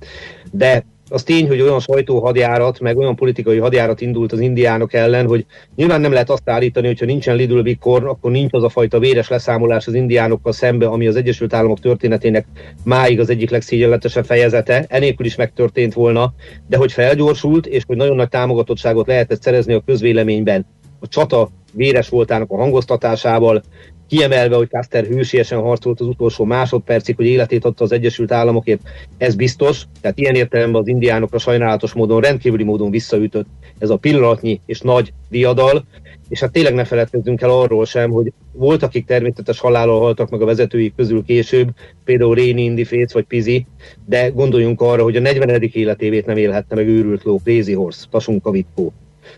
de 0.52 0.84
az 1.08 1.22
tény, 1.22 1.48
hogy 1.48 1.60
olyan 1.60 1.80
sajtóhadjárat, 1.80 2.80
meg 2.80 2.96
olyan 2.96 3.16
politikai 3.16 3.58
hadjárat 3.58 4.00
indult 4.00 4.32
az 4.32 4.40
indiánok 4.40 4.92
ellen, 4.92 5.26
hogy 5.26 5.46
nyilván 5.76 6.00
nem 6.00 6.12
lehet 6.12 6.30
azt 6.30 6.48
állítani, 6.48 6.86
hogyha 6.86 7.06
nincsen 7.06 7.36
Little 7.36 7.62
Big 7.62 7.78
akkor 7.82 8.30
nincs 8.30 8.52
az 8.52 8.62
a 8.62 8.68
fajta 8.68 8.98
véres 8.98 9.28
leszámolás 9.28 9.86
az 9.86 9.94
indiánokkal 9.94 10.52
szembe, 10.52 10.86
ami 10.86 11.06
az 11.06 11.16
Egyesült 11.16 11.54
Államok 11.54 11.80
történetének 11.80 12.46
máig 12.84 13.20
az 13.20 13.30
egyik 13.30 13.50
legszégyenletesebb 13.50 14.24
fejezete. 14.24 14.84
Enélkül 14.88 15.26
is 15.26 15.36
megtörtént 15.36 15.92
volna, 15.92 16.34
de 16.68 16.76
hogy 16.76 16.92
felgyorsult, 16.92 17.66
és 17.66 17.82
hogy 17.86 17.96
nagyon 17.96 18.16
nagy 18.16 18.28
támogatottságot 18.28 19.06
lehetett 19.06 19.42
szerezni 19.42 19.72
a 19.72 19.82
közvéleményben 19.86 20.66
a 21.00 21.08
csata 21.08 21.48
véres 21.72 22.08
voltának 22.08 22.50
a 22.50 22.56
hangoztatásával, 22.56 23.62
kiemelve, 24.08 24.56
hogy 24.56 24.68
Caster 24.68 25.04
hősiesen 25.04 25.60
harcolt 25.60 26.00
az 26.00 26.06
utolsó 26.06 26.44
másodpercig, 26.44 27.16
hogy 27.16 27.26
életét 27.26 27.64
adta 27.64 27.84
az 27.84 27.92
Egyesült 27.92 28.32
Államokért, 28.32 28.80
ez 29.18 29.34
biztos. 29.34 29.82
Tehát 30.00 30.18
ilyen 30.18 30.34
értelemben 30.34 30.80
az 30.80 30.88
indiánokra 30.88 31.38
sajnálatos 31.38 31.92
módon, 31.92 32.20
rendkívüli 32.20 32.64
módon 32.64 32.90
visszaütött 32.90 33.46
ez 33.78 33.90
a 33.90 33.96
pillanatnyi 33.96 34.60
és 34.66 34.80
nagy 34.80 35.12
diadal, 35.30 35.84
és 36.28 36.40
hát 36.40 36.52
tényleg 36.52 36.74
ne 36.74 36.84
feledkezzünk 36.84 37.40
el 37.40 37.50
arról 37.50 37.84
sem, 37.84 38.10
hogy 38.10 38.32
volt, 38.52 38.82
akik 38.82 39.06
természetes 39.06 39.60
halállal 39.60 40.00
haltak 40.00 40.30
meg 40.30 40.42
a 40.42 40.44
vezetőik 40.44 40.94
közül 40.96 41.24
később, 41.24 41.68
például 42.04 42.34
Réni, 42.34 42.62
Indi 42.62 43.06
vagy 43.12 43.24
Pizi, 43.24 43.66
de 44.06 44.28
gondoljunk 44.28 44.80
arra, 44.80 45.02
hogy 45.02 45.16
a 45.16 45.20
40. 45.20 45.62
életévét 45.72 46.26
nem 46.26 46.36
élhette 46.36 46.74
meg 46.74 46.88
őrült 46.88 47.22
ló, 47.22 47.40
Crazy 47.44 47.72
Horse, 47.72 48.06
Tasunka 48.10 48.50
Vitkó 48.50 48.92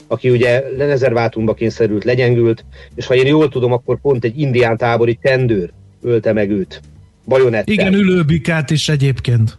aki 0.07 0.31
ugye 0.31 0.64
rezervátumba 0.77 1.55
kényszerült, 1.55 2.05
legyengült, 2.05 2.64
és 2.94 3.07
ha 3.07 3.14
én 3.14 3.27
jól 3.27 3.49
tudom, 3.49 3.72
akkor 3.72 4.01
pont 4.01 4.25
egy 4.25 4.40
indián 4.40 4.77
tábori 4.77 5.18
tendőr 5.22 5.70
ölte 6.03 6.33
meg 6.33 6.51
őt. 6.51 6.81
Bajonettel. 7.25 7.72
Igen, 7.72 7.94
ülőbikát 7.94 8.70
is 8.70 8.88
egyébként. 8.88 9.59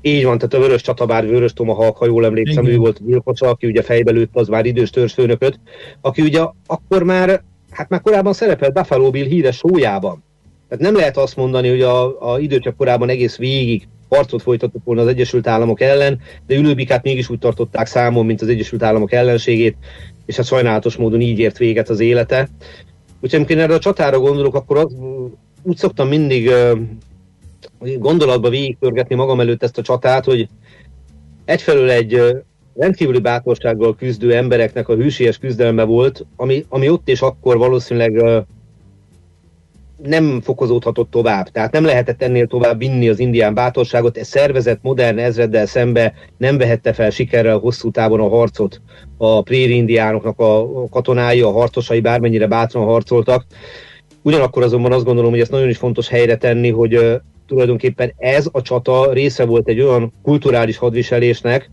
Így 0.00 0.24
van, 0.24 0.38
tehát 0.38 0.54
a 0.54 0.58
Vörös 0.58 0.82
Csatabár, 0.82 1.26
Vörös 1.26 1.52
Tomahawk, 1.52 1.96
ha 1.96 2.06
jól 2.06 2.24
emlékszem, 2.24 2.62
Igen. 2.62 2.74
ő 2.74 2.78
volt 2.78 2.98
a 2.98 3.04
gyilkosa, 3.06 3.48
aki 3.48 3.66
ugye 3.66 3.82
fejbe 3.82 4.10
lőtt 4.10 4.36
az 4.36 4.48
már 4.48 4.66
idős 4.66 4.90
törzsfőnököt, 4.90 5.58
aki 6.00 6.22
ugye 6.22 6.40
akkor 6.66 7.02
már, 7.02 7.42
hát 7.70 7.88
már 7.88 8.00
korábban 8.00 8.32
szerepelt 8.32 8.72
Buffalo 8.72 9.10
Bill 9.10 9.26
híres 9.26 9.56
sójában. 9.56 10.22
Tehát 10.68 10.84
nem 10.84 10.94
lehet 10.94 11.16
azt 11.16 11.36
mondani, 11.36 11.68
hogy 11.68 11.82
a, 11.82 12.32
a 12.32 12.38
időcsap 12.38 12.76
korában 12.76 13.08
egész 13.08 13.36
végig 13.36 13.88
harcot 14.08 14.42
folytattak 14.42 14.84
volna 14.84 15.00
az 15.00 15.08
Egyesült 15.08 15.46
Államok 15.46 15.80
ellen, 15.80 16.20
de 16.46 16.56
Ülőbikát 16.56 17.02
mégis 17.02 17.28
úgy 17.28 17.38
tartották 17.38 17.86
számon, 17.86 18.26
mint 18.26 18.42
az 18.42 18.48
Egyesült 18.48 18.82
Államok 18.82 19.12
ellenségét, 19.12 19.76
és 20.26 20.36
hát 20.36 20.46
sajnálatos 20.46 20.96
módon 20.96 21.20
így 21.20 21.38
ért 21.38 21.58
véget 21.58 21.88
az 21.88 22.00
élete. 22.00 22.48
Úgyhogy 23.20 23.38
amikor 23.38 23.58
erre 23.58 23.74
a 23.74 23.78
csatára 23.78 24.18
gondolok, 24.18 24.54
akkor 24.54 24.76
az, 24.76 24.96
úgy 25.62 25.76
szoktam 25.76 26.08
mindig 26.08 26.50
gondolatba 27.98 28.48
végigpörgetni 28.48 29.14
magam 29.14 29.40
előtt 29.40 29.62
ezt 29.62 29.78
a 29.78 29.82
csatát, 29.82 30.24
hogy 30.24 30.48
egyfelől 31.44 31.90
egy 31.90 32.20
rendkívüli 32.74 33.20
bátorsággal 33.20 33.96
küzdő 33.96 34.34
embereknek 34.34 34.88
a 34.88 34.94
hűséges 34.94 35.38
küzdelme 35.38 35.82
volt, 35.82 36.26
ami, 36.36 36.64
ami 36.68 36.88
ott 36.88 37.08
és 37.08 37.20
akkor 37.20 37.58
valószínűleg 37.58 38.44
nem 40.06 40.40
fokozódhatott 40.40 41.10
tovább. 41.10 41.48
Tehát 41.48 41.72
nem 41.72 41.84
lehetett 41.84 42.22
ennél 42.22 42.46
tovább 42.46 42.78
vinni 42.78 43.08
az 43.08 43.18
indián 43.18 43.54
bátorságot. 43.54 44.18
Ez 44.18 44.28
szervezett 44.28 44.78
modern 44.82 45.18
ezreddel 45.18 45.66
szembe 45.66 46.14
nem 46.36 46.58
vehette 46.58 46.92
fel 46.92 47.10
sikerrel 47.10 47.58
hosszú 47.58 47.90
távon 47.90 48.20
a 48.20 48.28
harcot. 48.28 48.80
A 49.16 49.42
préri 49.42 49.74
indiánoknak 49.74 50.40
a 50.40 50.66
katonái, 50.90 51.40
a 51.40 51.50
harcosai 51.50 52.00
bármennyire 52.00 52.46
bátran 52.46 52.84
harcoltak. 52.84 53.44
Ugyanakkor 54.22 54.62
azonban 54.62 54.92
azt 54.92 55.04
gondolom, 55.04 55.30
hogy 55.30 55.40
ezt 55.40 55.50
nagyon 55.50 55.68
is 55.68 55.76
fontos 55.76 56.08
helyre 56.08 56.36
tenni, 56.36 56.70
hogy 56.70 57.20
tulajdonképpen 57.46 58.12
ez 58.16 58.48
a 58.52 58.62
csata 58.62 59.12
része 59.12 59.44
volt 59.44 59.68
egy 59.68 59.80
olyan 59.80 60.12
kulturális 60.22 60.76
hadviselésnek, 60.76 61.70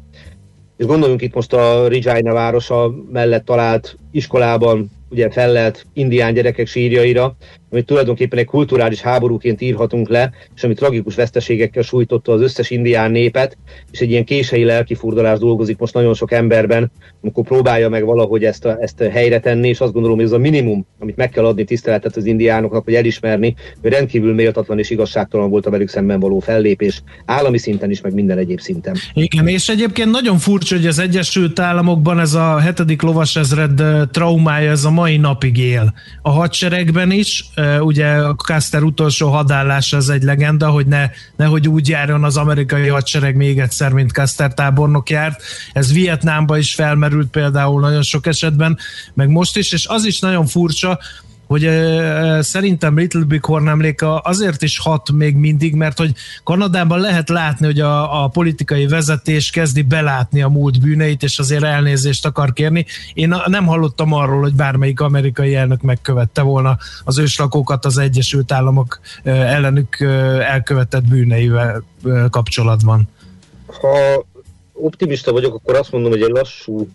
és 0.77 0.85
gondoljunk 0.85 1.21
itt 1.21 1.33
most 1.33 1.53
a 1.53 1.87
Regina 1.87 2.33
városa 2.33 2.93
mellett 3.11 3.45
talált 3.45 3.97
iskolában 4.11 4.91
ugye 5.09 5.31
fellelt 5.31 5.85
indián 5.93 6.33
gyerekek 6.33 6.67
sírjaira, 6.67 7.35
amit 7.71 7.85
tulajdonképpen 7.85 8.39
egy 8.39 8.45
kulturális 8.45 9.01
háborúként 9.01 9.61
írhatunk 9.61 10.09
le, 10.09 10.31
és 10.55 10.63
ami 10.63 10.73
tragikus 10.73 11.15
veszteségekkel 11.15 11.83
sújtotta 11.83 12.31
az 12.31 12.41
összes 12.41 12.69
indián 12.69 13.11
népet, 13.11 13.57
és 13.91 13.99
egy 13.99 14.09
ilyen 14.09 14.25
kései 14.25 14.63
lelkifurdalás 14.63 15.39
dolgozik 15.39 15.77
most 15.77 15.93
nagyon 15.93 16.13
sok 16.13 16.31
emberben, 16.31 16.91
amikor 17.21 17.43
próbálja 17.43 17.89
meg 17.89 18.05
valahogy 18.05 18.43
ezt, 18.43 18.65
a, 18.65 18.77
ezt 18.81 19.01
a 19.01 19.09
helyre 19.09 19.39
tenni, 19.39 19.67
és 19.67 19.79
azt 19.79 19.93
gondolom, 19.93 20.17
hogy 20.17 20.25
ez 20.25 20.31
a 20.31 20.37
minimum, 20.37 20.85
amit 20.99 21.15
meg 21.15 21.29
kell 21.29 21.45
adni 21.45 21.63
tiszteletet 21.63 22.15
az 22.15 22.25
indiánoknak, 22.25 22.83
hogy 22.83 22.93
elismerni, 22.93 23.55
hogy 23.81 23.91
rendkívül 23.91 24.33
méltatlan 24.33 24.79
és 24.79 24.89
igazságtalan 24.89 25.49
volt 25.49 25.65
a 25.65 25.69
velük 25.69 25.89
szemben 25.89 26.19
való 26.19 26.39
fellépés, 26.39 27.03
állami 27.25 27.57
szinten 27.57 27.89
is, 27.89 28.01
meg 28.01 28.13
minden 28.13 28.37
egyéb 28.37 28.59
szinten. 28.59 28.95
Igen, 29.13 29.47
és 29.47 29.69
egyébként 29.69 30.11
nagyon 30.11 30.37
furcsa, 30.37 30.75
hogy 30.75 30.85
az 30.85 30.99
Egyesült 30.99 31.59
Államokban 31.59 32.19
ez 32.19 32.33
a 32.33 32.59
hetedik 32.59 33.01
lovasezred 33.01 33.81
traumája 34.11 34.71
ez 34.71 34.83
a 34.83 34.91
mai 34.91 35.17
napig 35.17 35.57
él. 35.57 35.93
A 36.21 36.29
hadseregben 36.29 37.11
is, 37.11 37.45
ugye 37.79 38.07
a 38.07 38.35
Custer 38.35 38.83
utolsó 38.83 39.29
hadállása 39.29 39.97
az 39.97 40.09
egy 40.09 40.23
legenda, 40.23 40.69
hogy 40.69 40.85
ne, 40.85 41.09
nehogy 41.35 41.67
úgy 41.67 41.87
járjon 41.87 42.23
az 42.23 42.37
amerikai 42.37 42.87
hadsereg 42.87 43.35
még 43.35 43.59
egyszer, 43.59 43.91
mint 43.91 44.11
Custer 44.11 44.53
tábornok 44.53 45.09
járt. 45.09 45.41
Ez 45.73 45.93
Vietnámban 45.93 46.57
is 46.57 46.73
felmerült 46.73 47.29
például 47.29 47.81
nagyon 47.81 48.01
sok 48.01 48.25
esetben, 48.25 48.77
meg 49.13 49.29
most 49.29 49.57
is, 49.57 49.71
és 49.71 49.87
az 49.87 50.05
is 50.05 50.19
nagyon 50.19 50.45
furcsa, 50.45 50.99
hogy 51.51 51.65
uh, 51.65 52.39
szerintem 52.39 52.97
Little 52.97 53.23
Big 53.23 53.45
Horn 53.45 53.67
emléke 53.67 54.19
azért 54.21 54.61
is 54.61 54.79
hat 54.79 55.11
még 55.11 55.35
mindig, 55.35 55.75
mert 55.75 55.97
hogy 55.97 56.13
Kanadában 56.43 56.99
lehet 56.99 57.29
látni, 57.29 57.65
hogy 57.65 57.79
a, 57.79 58.23
a 58.23 58.27
politikai 58.27 58.87
vezetés 58.87 59.49
kezdi 59.49 59.81
belátni 59.81 60.41
a 60.41 60.47
múlt 60.47 60.81
bűneit, 60.81 61.23
és 61.23 61.39
azért 61.39 61.63
elnézést 61.63 62.25
akar 62.25 62.53
kérni. 62.53 62.85
Én 63.13 63.35
nem 63.45 63.65
hallottam 63.65 64.13
arról, 64.13 64.41
hogy 64.41 64.53
bármelyik 64.53 64.99
amerikai 64.99 65.55
elnök 65.55 65.81
megkövette 65.81 66.41
volna 66.41 66.77
az 67.03 67.17
őslakókat 67.17 67.85
az 67.85 67.97
Egyesült 67.97 68.51
Államok 68.51 68.99
ellenük 69.23 69.99
elkövetett 70.39 71.07
bűneivel 71.07 71.83
kapcsolatban. 72.29 73.09
Ha 73.65 74.25
optimista 74.73 75.31
vagyok, 75.31 75.55
akkor 75.55 75.75
azt 75.75 75.91
mondom, 75.91 76.11
hogy 76.11 76.21
egy 76.21 76.29
lassú 76.29 76.89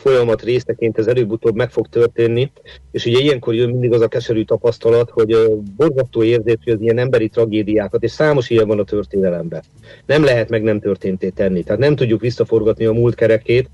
folyamat 0.00 0.42
részeként 0.42 0.98
ez 0.98 1.06
előbb-utóbb 1.06 1.54
meg 1.54 1.70
fog 1.70 1.88
történni, 1.88 2.52
és 2.90 3.06
ugye 3.06 3.18
ilyenkor 3.18 3.54
jön 3.54 3.70
mindig 3.70 3.92
az 3.92 4.00
a 4.00 4.08
keserű 4.08 4.44
tapasztalat, 4.44 5.10
hogy 5.10 5.36
borzasztó 5.76 6.22
érzés, 6.22 6.56
hogy 6.64 6.72
az 6.72 6.80
ilyen 6.80 6.98
emberi 6.98 7.28
tragédiákat, 7.28 8.02
és 8.02 8.10
számos 8.10 8.50
ilyen 8.50 8.66
van 8.66 8.78
a 8.78 8.84
történelemben. 8.84 9.62
Nem 10.06 10.24
lehet 10.24 10.48
meg 10.48 10.62
nem 10.62 10.80
történté 10.80 11.28
tenni. 11.28 11.62
Tehát 11.62 11.80
nem 11.80 11.96
tudjuk 11.96 12.20
visszaforgatni 12.20 12.84
a 12.84 12.92
múlt 12.92 13.14
kerekét, 13.14 13.70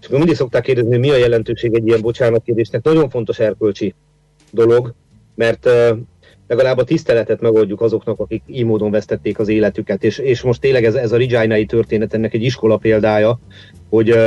és 0.00 0.06
akkor 0.06 0.18
mindig 0.18 0.36
szokták 0.36 0.62
kérdezni, 0.62 0.90
hogy 0.90 1.00
mi 1.00 1.10
a 1.10 1.16
jelentőség 1.16 1.74
egy 1.74 1.86
ilyen 1.86 2.00
bocsánatkérdésnek. 2.00 2.82
Nagyon 2.82 3.10
fontos 3.10 3.38
erkölcsi 3.38 3.94
dolog, 4.50 4.94
mert 5.34 5.68
legalább 6.46 6.78
a 6.78 6.84
tiszteletet 6.84 7.40
megoldjuk 7.40 7.80
azoknak, 7.80 8.20
akik 8.20 8.42
így 8.46 8.64
módon 8.64 8.90
vesztették 8.90 9.38
az 9.38 9.48
életüket. 9.48 10.04
És, 10.04 10.18
és 10.18 10.42
most 10.42 10.60
tényleg 10.60 10.84
ez, 10.84 10.94
ez 10.94 11.12
a 11.12 11.16
Regina-i 11.16 11.66
történet 11.66 12.14
ennek 12.14 12.34
egy 12.34 12.42
iskola 12.42 12.76
példája, 12.76 13.38
hogy, 13.88 14.18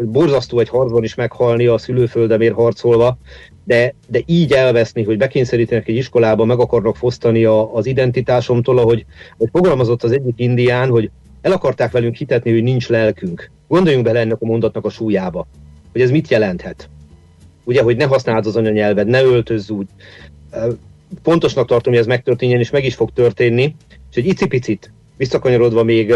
hogy 0.00 0.08
borzasztó 0.08 0.58
egy 0.58 0.68
harcban 0.68 1.02
is 1.02 1.14
meghalni 1.14 1.66
a 1.66 1.78
szülőföldemért 1.78 2.54
harcolva, 2.54 3.18
de, 3.64 3.94
de 4.08 4.20
így 4.26 4.52
elveszni, 4.52 5.02
hogy 5.02 5.16
bekényszerítenek 5.16 5.88
egy 5.88 5.96
iskolába, 5.96 6.44
meg 6.44 6.58
akarnak 6.58 6.96
fosztani 6.96 7.44
a, 7.44 7.74
az 7.74 7.86
identitásomtól, 7.86 8.78
ahogy, 8.78 9.04
hogy 9.38 9.48
fogalmazott 9.52 10.02
az 10.02 10.12
egyik 10.12 10.34
indián, 10.36 10.88
hogy 10.88 11.10
el 11.40 11.52
akarták 11.52 11.90
velünk 11.90 12.14
hitetni, 12.14 12.52
hogy 12.52 12.62
nincs 12.62 12.88
lelkünk. 12.88 13.50
Gondoljunk 13.68 14.04
bele 14.04 14.20
ennek 14.20 14.40
a 14.40 14.46
mondatnak 14.46 14.84
a 14.84 14.90
súlyába, 14.90 15.46
hogy 15.92 16.00
ez 16.00 16.10
mit 16.10 16.28
jelenthet. 16.28 16.88
Ugye, 17.64 17.82
hogy 17.82 17.96
ne 17.96 18.04
használd 18.04 18.46
az 18.46 18.56
anyanyelved, 18.56 19.06
ne 19.06 19.22
öltözz 19.22 19.70
úgy. 19.70 19.86
Pontosnak 21.22 21.66
tartom, 21.66 21.92
hogy 21.92 22.02
ez 22.02 22.08
megtörténjen, 22.08 22.60
és 22.60 22.70
meg 22.70 22.84
is 22.84 22.94
fog 22.94 23.10
történni. 23.12 23.74
És 24.10 24.16
egy 24.16 24.26
icipicit 24.26 24.92
visszakanyarodva 25.16 25.82
még 25.82 26.14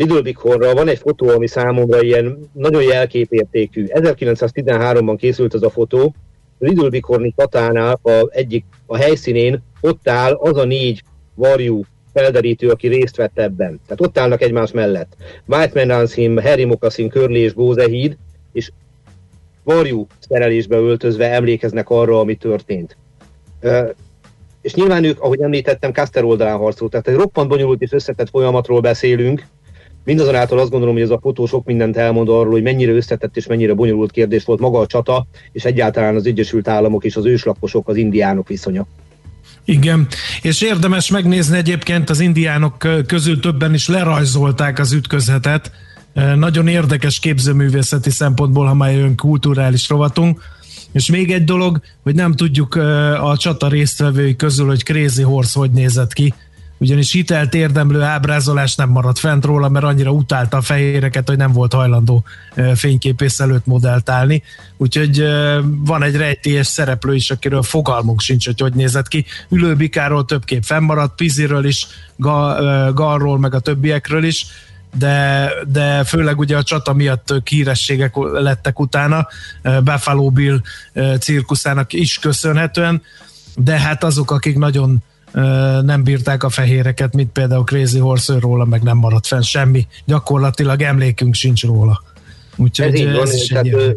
Little 0.00 0.20
Big 0.20 0.36
Hornra 0.36 0.74
van 0.74 0.88
egy 0.88 0.98
fotó, 0.98 1.28
ami 1.28 1.46
számomra 1.46 2.02
ilyen 2.02 2.50
nagyon 2.52 2.82
jelképértékű. 2.82 3.86
1913-ban 3.88 5.16
készült 5.18 5.54
ez 5.54 5.62
a 5.62 5.70
fotó. 5.70 6.14
Little 6.58 6.88
Big 6.88 7.04
Horni 7.04 7.34
Katának 7.36 8.06
a 8.06 8.28
egyik 8.30 8.64
a 8.86 8.96
helyszínén 8.96 9.62
ott 9.80 10.08
áll 10.08 10.32
az 10.32 10.56
a 10.56 10.64
négy 10.64 11.02
varjú 11.34 11.82
felderítő, 12.12 12.68
aki 12.68 12.88
részt 12.88 13.16
vett 13.16 13.38
ebben. 13.38 13.80
Tehát 13.86 14.00
ott 14.00 14.18
állnak 14.18 14.42
egymás 14.42 14.70
mellett. 14.70 15.16
White 15.46 15.86
Man 15.86 16.06
Him, 16.06 16.36
Harry 16.36 16.64
Mokassin, 16.64 17.08
Körli 17.08 17.38
és 17.38 17.54
Gózehíd, 17.54 18.16
és 18.52 18.70
varjú 19.62 20.06
szerelésbe 20.28 20.76
öltözve 20.76 21.30
emlékeznek 21.30 21.90
arra, 21.90 22.20
ami 22.20 22.34
történt. 22.34 22.96
Uh, 23.62 23.88
és 24.60 24.74
nyilván 24.74 25.04
ők, 25.04 25.20
ahogy 25.20 25.40
említettem, 25.40 25.92
Caster 25.92 26.24
oldalán 26.24 26.56
harcol. 26.56 26.88
Tehát 26.88 27.08
egy 27.08 27.14
roppant 27.14 27.48
bonyolult 27.48 27.82
és 27.82 27.92
összetett 27.92 28.28
folyamatról 28.28 28.80
beszélünk, 28.80 29.46
Mindazonáltal 30.04 30.58
azt 30.58 30.70
gondolom, 30.70 30.94
hogy 30.94 31.02
ez 31.02 31.10
a 31.10 31.18
fotó 31.22 31.46
sok 31.46 31.64
mindent 31.64 31.96
elmond 31.96 32.28
arról, 32.28 32.50
hogy 32.50 32.62
mennyire 32.62 32.92
összetett 32.92 33.36
és 33.36 33.46
mennyire 33.46 33.74
bonyolult 33.74 34.10
kérdés 34.10 34.44
volt 34.44 34.60
maga 34.60 34.78
a 34.78 34.86
csata, 34.86 35.26
és 35.52 35.64
egyáltalán 35.64 36.14
az 36.14 36.26
Egyesült 36.26 36.68
Államok 36.68 37.04
és 37.04 37.16
az 37.16 37.26
őslakosok, 37.26 37.88
az 37.88 37.96
indiánok 37.96 38.48
viszonya. 38.48 38.86
Igen, 39.64 40.06
és 40.42 40.60
érdemes 40.60 41.10
megnézni 41.10 41.56
egyébként 41.56 42.10
az 42.10 42.20
indiánok 42.20 42.88
közül 43.06 43.40
többen 43.40 43.74
is 43.74 43.88
lerajzolták 43.88 44.78
az 44.78 44.92
ütközetet. 44.92 45.70
Nagyon 46.36 46.68
érdekes 46.68 47.18
képzőművészeti 47.18 48.10
szempontból, 48.10 48.66
ha 48.66 48.74
már 48.74 48.92
jön 48.92 49.16
kulturális 49.16 49.88
rovatunk. 49.88 50.40
És 50.92 51.10
még 51.10 51.32
egy 51.32 51.44
dolog, 51.44 51.80
hogy 52.02 52.14
nem 52.14 52.32
tudjuk 52.32 52.74
a 53.20 53.36
csata 53.38 53.68
résztvevői 53.68 54.36
közül, 54.36 54.66
hogy 54.66 54.82
Crazy 54.82 55.22
Horse 55.22 55.58
hogy 55.58 55.70
nézett 55.70 56.12
ki 56.12 56.34
ugyanis 56.80 57.12
hitelt 57.12 57.54
érdemlő 57.54 58.02
ábrázolás 58.02 58.74
nem 58.74 58.88
maradt 58.88 59.18
fent 59.18 59.44
róla, 59.44 59.68
mert 59.68 59.84
annyira 59.84 60.10
utálta 60.10 60.56
a 60.56 60.62
fehéreket, 60.62 61.28
hogy 61.28 61.36
nem 61.36 61.52
volt 61.52 61.72
hajlandó 61.72 62.24
fényképész 62.74 63.40
előtt 63.40 63.66
modellt 63.66 64.10
állni. 64.10 64.42
Úgyhogy 64.76 65.24
van 65.62 66.02
egy 66.02 66.16
rejtélyes 66.16 66.66
szereplő 66.66 67.14
is, 67.14 67.30
akiről 67.30 67.62
fogalmunk 67.62 68.20
sincs, 68.20 68.46
hogy 68.46 68.60
hogy 68.60 68.72
nézett 68.72 69.08
ki. 69.08 69.24
Ülőbikáról 69.48 70.24
több 70.24 70.44
kép 70.44 70.64
fennmaradt, 70.64 71.14
Piziről 71.14 71.64
is, 71.64 71.86
Garról, 72.94 73.38
meg 73.38 73.54
a 73.54 73.60
többiekről 73.60 74.24
is 74.24 74.46
de, 74.98 75.48
de 75.72 76.04
főleg 76.04 76.38
ugye 76.38 76.56
a 76.56 76.62
csata 76.62 76.92
miatt 76.92 77.48
hírességek 77.48 78.14
lettek 78.16 78.78
utána, 78.80 79.28
Buffalo 79.62 80.30
Bill 80.30 80.60
cirkuszának 81.20 81.92
is 81.92 82.18
köszönhetően, 82.18 83.02
de 83.56 83.78
hát 83.78 84.04
azok, 84.04 84.30
akik 84.30 84.58
nagyon 84.58 85.02
nem 85.82 86.02
bírták 86.04 86.42
a 86.42 86.48
fehéreket, 86.48 87.14
mint 87.14 87.32
például 87.32 87.64
Crazy 87.64 87.98
Horse 87.98 88.38
róla, 88.40 88.64
meg 88.64 88.82
nem 88.82 88.96
maradt 88.96 89.26
fenn 89.26 89.40
semmi. 89.40 89.86
Gyakorlatilag 90.04 90.82
emlékünk 90.82 91.34
sincs 91.34 91.64
róla. 91.64 92.02
Úgyhogy 92.56 92.86
ez 92.86 93.00
így 93.00 93.12
van, 93.12 93.22
ez 93.22 93.46
tehát 93.48 93.66
ő, 93.66 93.96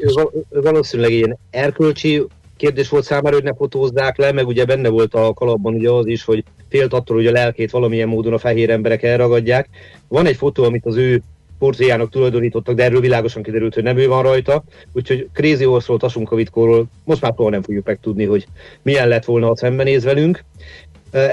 ő 0.50 0.62
valószínűleg 0.62 1.12
ilyen 1.12 1.38
erkölcsi 1.50 2.24
kérdés 2.58 2.89
volt 2.89 3.04
számára, 3.04 3.36
hogy 3.36 3.43
ne 3.43 3.54
fotózzák 3.54 4.17
le, 4.17 4.32
meg 4.32 4.48
ugye 4.48 4.65
benne 4.65 4.89
volt 4.89 5.13
a 5.13 5.34
kalapban 5.34 5.74
ugye 5.74 5.89
az 5.89 6.06
is, 6.06 6.24
hogy 6.24 6.43
félt 6.69 6.93
attól, 6.93 7.15
hogy 7.15 7.28
a 7.28 7.32
lelkét 7.32 7.72
valamilyen 7.72 8.08
módon 8.08 8.34
a 8.34 8.38
fehér 8.38 8.69
emberek 8.69 9.04
elragadják. 9.04 9.69
Van 10.08 10.26
egy 10.26 10.36
fotó, 10.36 10.63
amit 10.63 10.86
az 10.86 10.96
ő 10.96 11.22
portréjának 11.60 12.10
tulajdonítottak, 12.10 12.76
de 12.76 12.84
erről 12.84 13.00
világosan 13.00 13.43
kiderült, 13.43 13.74
hogy 13.74 13.84
nem 13.84 13.98
ő 13.98 14.08
van 14.08 14.24
rajta. 14.24 14.63
Úgyhogy 14.93 15.28
Crazy 15.34 15.63
Horse-ról, 15.63 15.98
Tasunkavitkóról 15.98 16.86
most 17.04 17.22
már 17.22 17.34
nem 17.36 17.62
fogjuk 17.62 17.86
megtudni, 17.86 18.26
hogy 18.26 18.48
milyen 18.82 19.08
lett 19.08 19.26
volna, 19.26 19.48
ha 19.48 19.56
szembenéz 19.56 20.04
velünk. 20.04 20.43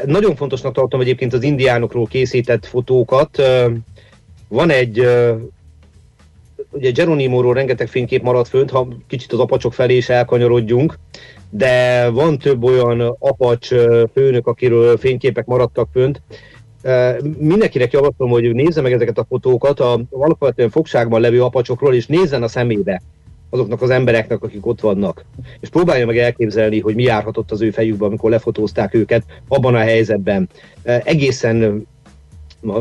Nagyon 0.05 0.37
fontosnak 0.37 0.75
tartom 0.75 1.01
egyébként 1.01 1.33
az 1.33 1.43
indiánokról 1.43 2.07
készített 2.07 2.67
fotókat. 2.67 3.43
Van 4.49 4.71
egy, 4.71 5.07
ugye 6.71 6.91
Geronimo-ról 6.91 7.55
rengeteg 7.55 7.89
fénykép 7.89 8.23
maradt 8.23 8.49
fönt, 8.49 8.71
ha 8.71 8.89
kicsit 9.07 9.33
az 9.33 9.39
apacsok 9.39 9.75
felé 9.75 9.97
is 9.97 10.09
elkanyarodjunk, 10.09 10.99
de 11.51 12.09
van 12.09 12.39
több 12.39 12.65
olyan 12.65 13.17
apacs 13.19 13.69
főnök, 14.13 14.47
akiről 14.47 14.97
fényképek 14.97 15.47
maradtak 15.47 15.89
fönt. 15.93 16.23
Mindenkinek 17.39 17.93
javaslom, 17.93 18.31
hogy 18.31 18.55
nézze 18.55 18.81
meg 18.81 18.93
ezeket 18.93 19.19
a 19.19 19.27
fotókat 19.29 19.81
a 19.81 20.01
alapvetően 20.11 20.71
fogságban 20.71 21.21
levő 21.21 21.43
apacsokról, 21.43 21.95
és 21.95 22.07
nézzen 22.07 22.43
a 22.43 22.49
szemébe 22.49 23.03
azoknak 23.51 23.83
az 23.83 23.91
embereknek, 23.91 24.43
akik 24.43 24.67
ott 24.67 24.81
vannak. 24.81 25.25
És 25.61 25.69
próbálja 25.69 26.07
meg 26.07 26.19
elképzelni, 26.19 26.81
hogy 26.81 26.95
mi 26.95 27.03
járhatott 27.03 27.51
az 27.51 27.61
ő 27.61 27.71
fejükben, 27.71 28.09
amikor 28.09 28.31
lefotózták 28.31 28.95
őket 28.95 29.25
abban 29.49 29.75
a 29.75 29.79
helyzetben. 29.79 30.49
E, 30.83 31.03
egészen 31.05 31.87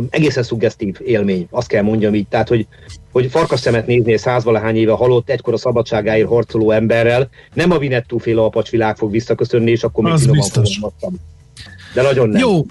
egészen 0.10 0.44
szuggesztív 0.44 0.98
élmény, 1.06 1.48
azt 1.52 1.68
kell 1.68 1.84
mondjam 1.84 2.16
így. 2.16 2.28
Tehát, 2.28 2.48
hogy, 2.48 2.68
hogy 3.12 3.30
farkas 3.30 3.60
szemet 3.60 3.88
nézni 3.88 4.18
százvalahány 4.18 4.76
éve 4.76 4.92
halott, 4.92 5.30
egykor 5.30 5.54
a 5.54 5.58
szabadságáért 5.58 6.28
harcoló 6.28 6.72
emberrel, 6.72 7.30
nem 7.54 7.72
a 7.72 7.78
Vinettú 7.78 8.18
féle 8.18 8.42
apacs 8.42 8.70
világ 8.70 8.98
fog 8.98 9.12
visszaköszönni, 9.12 9.72
és 9.72 9.84
akkor 9.84 10.04
még 10.04 10.14
az 10.14 10.26
biztos. 10.26 10.80
De 11.94 12.02
nagyon 12.02 12.30
nem. 12.30 12.42
Jó, 12.42 12.62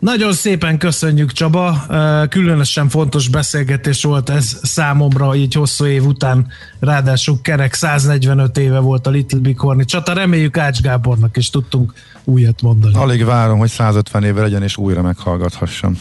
Nagyon 0.00 0.32
szépen 0.32 0.78
köszönjük 0.78 1.32
Csaba, 1.32 1.86
különösen 2.28 2.88
fontos 2.88 3.28
beszélgetés 3.28 4.02
volt 4.02 4.30
ez 4.30 4.58
számomra 4.62 5.34
így 5.34 5.54
hosszú 5.54 5.84
év 5.84 6.04
után, 6.04 6.46
ráadásul 6.78 7.40
kerek 7.42 7.74
145 7.74 8.58
éve 8.58 8.78
volt 8.78 9.06
a 9.06 9.10
Little 9.10 9.38
Big 9.38 9.58
Horny 9.58 9.82
csata, 9.84 10.12
reméljük 10.12 10.56
Ács 10.56 10.80
Gábornak 10.80 11.36
is 11.36 11.50
tudtunk 11.50 11.92
újat 12.24 12.62
mondani. 12.62 12.94
Alig 12.94 13.24
várom, 13.24 13.58
hogy 13.58 13.68
150 13.68 14.24
éve 14.24 14.40
legyen 14.40 14.62
és 14.62 14.76
újra 14.76 15.02
meghallgathassam. 15.02 15.98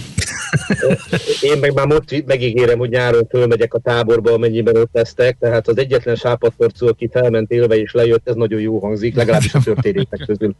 Én 1.42 1.58
meg 1.60 1.74
már 1.74 1.86
most 1.86 2.24
megígérem, 2.26 2.78
hogy 2.78 2.90
nyáron 2.90 3.28
fölmegyek 3.30 3.74
a 3.74 3.80
táborba, 3.80 4.34
amennyiben 4.34 4.76
ott 4.76 4.94
lesztek, 4.94 5.38
tehát 5.40 5.68
az 5.68 5.78
egyetlen 5.78 6.16
sápadporcú, 6.16 6.88
aki 6.88 7.10
felment 7.12 7.52
élve 7.52 7.76
és 7.76 7.92
lejött, 7.92 8.30
ez 8.30 8.36
nagyon 8.36 8.60
jó 8.60 8.80
hangzik, 8.80 9.16
legalábbis 9.16 9.54
a 9.54 9.60
történétek 9.60 10.24
közül. 10.26 10.56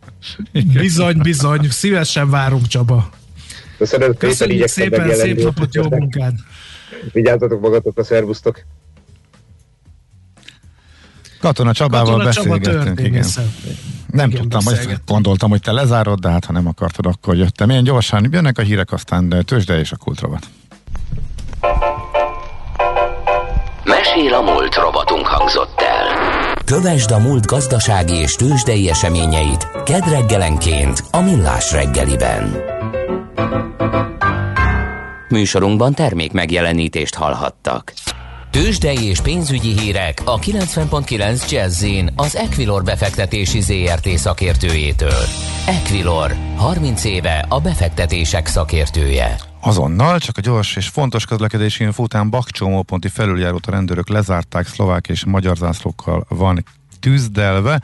Bizony, 0.74 1.18
bizony, 1.18 1.68
szívesen 1.70 2.30
várunk 2.30 2.68
Csaba. 2.68 3.10
Köszönöm, 3.80 4.18
Köszönjük 4.18 4.68
szépen, 4.68 5.16
szép 5.16 5.44
napot, 5.44 5.76
jó 5.76 5.84
munkát! 5.90 6.34
Vigyázzatok 7.12 7.62
magatokra, 7.62 8.04
szervusztok! 8.04 8.62
Katona 11.40 11.74
Csabával 11.74 12.06
Katona 12.06 12.24
beszélgettünk, 12.24 12.98
Csaba 12.98 13.08
igen. 13.08 13.26
Nem 14.12 14.30
igen, 14.30 14.42
tudtam, 14.42 14.66
hogy 14.66 14.98
gondoltam, 15.06 15.50
hogy 15.50 15.62
te 15.62 15.72
lezárod, 15.72 16.20
de 16.20 16.30
hát 16.30 16.46
ha 16.46 16.54
nem 16.54 16.68
akartad, 16.68 17.06
akkor 17.06 17.36
jöttem. 17.36 17.70
Én 17.70 17.84
gyorsan 17.84 18.28
jönnek 18.32 18.58
a 18.58 18.62
hírek, 18.62 18.92
aztán 18.92 19.44
tőzsde 19.46 19.80
és 19.80 19.92
a 19.92 19.96
kultrovat. 19.98 20.44
Mesél 23.84 24.34
a 24.34 24.42
múlt 24.42 24.76
robotunk 24.76 25.26
hangzott 25.26 25.82
el. 25.82 26.54
Kövesd 26.66 27.12
a 27.12 27.20
múlt 27.20 27.46
gazdasági 27.46 28.16
és 28.16 28.34
tőzsdei 28.34 28.90
eseményeit 28.90 29.68
kedreggelenként 29.84 31.04
a 31.12 31.22
Millás 31.22 31.72
reggeliben. 31.72 32.78
Műsorunkban 35.30 35.94
termék 35.94 36.32
megjelenítést 36.32 37.16
hallhattak. 37.16 37.94
Tőzsdei 38.52 39.04
és 39.04 39.22
pénzügyi 39.22 39.80
hírek 39.80 40.22
a 40.26 40.40
90.9 40.40 41.50
jazz 41.52 41.86
az 42.16 42.36
Equilor 42.36 42.84
befektetési 42.84 43.62
ZRT 43.62 44.08
szakértőjétől. 44.08 45.24
Equilor, 45.68 46.36
30 46.56 47.04
éve 47.04 47.46
a 47.50 47.60
befektetések 47.60 48.48
szakértője. 48.48 49.36
Azonnal, 49.62 50.20
csak 50.20 50.38
a 50.38 50.42
gyors 50.42 50.76
és 50.76 50.88
fontos 50.88 51.26
közlekedési 51.26 51.84
info 51.84 52.04
után 52.04 52.30
Bakcsomóponti 52.30 53.08
felüljárót 53.08 53.66
a 53.66 53.72
rendőrök 53.72 54.10
lezárták, 54.10 54.68
szlovák 54.68 55.08
és 55.08 55.26
magyar 55.26 55.58
zászlókkal 55.58 56.26
van 56.30 56.64
tűzdelve 57.00 57.82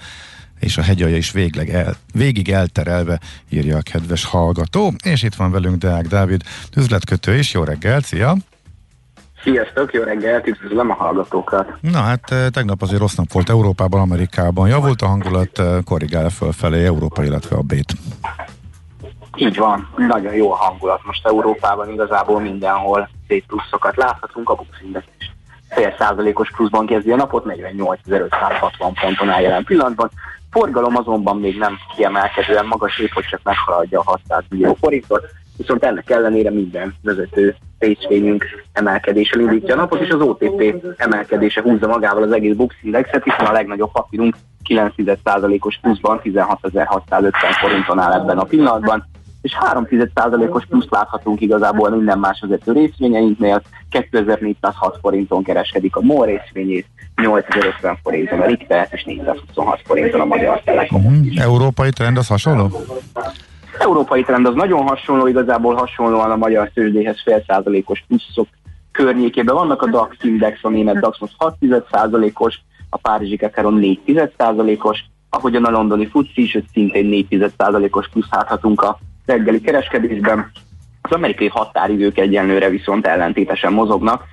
és 0.65 0.78
a 0.78 0.82
hegyalja 0.82 1.17
is 1.17 1.32
végleg 1.32 1.69
el, 1.69 1.93
végig 2.13 2.49
elterelve, 2.49 3.19
írja 3.49 3.78
a 3.78 3.82
kedves 3.91 4.25
hallgató. 4.25 4.91
És 5.04 5.23
itt 5.23 5.36
van 5.36 5.51
velünk 5.51 5.78
Deák 5.78 6.08
Dávid, 6.08 6.41
üzletkötő 6.78 7.36
is. 7.36 7.54
Jó 7.54 7.63
reggel, 7.63 8.01
szia! 8.01 8.36
Sziasztok, 9.43 9.93
jó 9.93 10.04
reggelt, 10.04 10.47
üdvözlöm 10.47 10.89
a 10.89 10.93
hallgatókat. 10.93 11.73
Na 11.82 11.99
hát 11.99 12.32
eh, 12.32 12.47
tegnap 12.49 12.82
azért 12.82 12.99
rossz 12.99 13.15
nap 13.15 13.32
volt 13.32 13.49
Európában, 13.49 14.01
Amerikában. 14.01 14.67
Javult 14.67 15.01
a 15.01 15.08
hangulat, 15.08 15.60
eh, 15.60 15.78
korrigál 15.84 16.30
fölfelé 16.30 16.86
Európa, 16.86 17.23
illetve 17.23 17.56
a 17.56 17.62
Bét. 17.62 17.93
Így 19.36 19.58
van, 19.58 19.89
nagyon 19.97 20.34
jó 20.34 20.51
a 20.51 20.56
hangulat. 20.56 21.01
Most 21.04 21.28
Európában 21.28 21.91
igazából 21.91 22.41
mindenhol 22.41 23.10
szép 23.28 23.45
pluszokat 23.45 23.95
láthatunk, 23.95 24.49
a 24.49 24.56
Bux 24.56 24.69
Index 24.82 25.06
is 25.19 25.34
fél 25.75 25.95
százalékos 25.97 26.51
pluszban 26.55 26.85
kezdi 26.85 27.11
a 27.11 27.15
napot, 27.15 27.45
48.560 27.47 28.93
ponton 28.99 29.29
áll 29.29 29.41
jelen 29.41 29.63
pillanatban. 29.63 30.09
Forgalom 30.51 30.95
azonban 30.95 31.39
még 31.39 31.57
nem 31.57 31.77
kiemelkedően 31.95 32.65
magas, 32.65 32.99
épp 32.99 33.11
hogy 33.13 33.25
csak 33.25 33.39
meghaladja 33.43 33.99
a 33.99 34.03
600 34.03 34.43
millió 34.49 34.73
forintot, 34.73 35.25
viszont 35.57 35.83
ennek 35.83 36.09
ellenére 36.09 36.49
minden 36.51 36.95
vezető 37.01 37.55
részvényünk 37.79 38.45
emelkedéssel 38.73 39.39
indítja 39.39 39.73
a 39.73 39.77
napot, 39.77 40.01
és 40.01 40.09
az 40.09 40.21
OTP 40.21 40.75
emelkedése 40.97 41.61
húzza 41.61 41.88
magával 41.88 42.23
az 42.23 42.31
egész 42.31 42.55
Bux 42.55 42.75
Indexet, 42.81 43.23
hiszen 43.23 43.45
a 43.45 43.51
legnagyobb 43.51 43.91
papírunk 43.91 44.35
9%-os 44.69 45.79
pluszban 45.81 46.21
16.650 46.23 47.31
forinton 47.61 47.99
áll 47.99 48.13
ebben 48.13 48.38
a 48.38 48.43
pillanatban, 48.43 49.07
és 49.45 49.58
3%-os 49.60 50.65
plusz 50.65 50.88
láthatunk 50.89 51.41
igazából 51.41 51.89
minden 51.89 52.19
más 52.19 52.39
vezető 52.39 52.71
részvényeinknél, 52.71 53.62
2406 53.89 54.97
forinton 55.01 55.43
kereskedik 55.43 55.95
a 55.95 56.01
MOL 56.01 56.25
részvényét, 56.25 56.86
8050 57.15 57.97
forinton 58.03 58.39
a 58.39 58.45
Richter, 58.45 58.88
és 58.91 59.03
426 59.03 59.81
forinton 59.86 60.21
a 60.21 60.25
Magyar 60.25 60.62
Telekom. 60.62 61.05
Uh-huh. 61.05 61.41
Európai 61.41 61.89
trend 61.89 62.17
az 62.17 62.27
hasonló? 62.27 62.71
Európai 63.79 64.23
trend 64.23 64.45
az 64.45 64.53
nagyon 64.55 64.88
hasonló, 64.88 65.27
igazából 65.27 65.75
hasonlóan 65.75 66.31
a 66.31 66.36
magyar 66.36 66.69
tőzsdéhez 66.73 67.21
fél 67.23 67.43
százalékos 67.47 68.03
pluszok 68.08 68.47
környékében 68.91 69.55
vannak 69.55 69.81
a 69.81 69.89
DAX 69.89 70.15
index, 70.21 70.60
a 70.62 70.69
német 70.69 70.99
DAX 70.99 71.19
most 71.19 71.34
6 71.38 71.55
százalékos, 71.91 72.60
a 72.89 72.97
Párizsi 72.97 73.38
Kekeron 73.38 73.73
4 73.73 74.29
százalékos, 74.38 74.99
ahogyan 75.29 75.65
a 75.65 75.71
londoni 75.71 76.05
FTSE 76.05 76.41
is, 76.41 76.58
szintén 76.73 77.05
4 77.05 77.51
százalékos 77.58 78.10
plusz 78.10 78.27
láthatunk 78.31 78.81
a 78.81 78.99
reggeli 79.25 79.61
kereskedésben. 79.61 80.51
Az 81.01 81.11
amerikai 81.11 81.47
határidők 81.47 82.17
egyenlőre 82.17 82.69
viszont 82.69 83.07
ellentétesen 83.07 83.73
mozognak, 83.73 84.23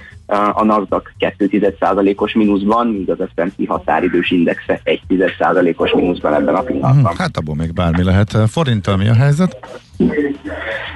a 0.53 0.65
NASDAQ 0.65 1.11
2,1%-os 1.19 2.33
mínuszban, 2.33 2.87
míg 2.87 3.11
az 3.11 3.19
S&P 3.37 3.69
határidős 3.69 4.31
indexe 4.31 4.81
1,1%-os 4.85 5.93
mínuszban 5.93 6.35
ebben 6.35 6.55
a 6.55 6.61
pillanatban. 6.61 7.05
Hmm, 7.05 7.17
hát 7.19 7.37
abból 7.37 7.55
még 7.55 7.73
bármi 7.73 8.05
lehet. 8.05 8.37
Forinttal 8.47 8.97
mi 8.97 9.09
a 9.09 9.15
helyzet? 9.15 9.57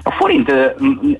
A 0.02 0.10
forint 0.10 0.52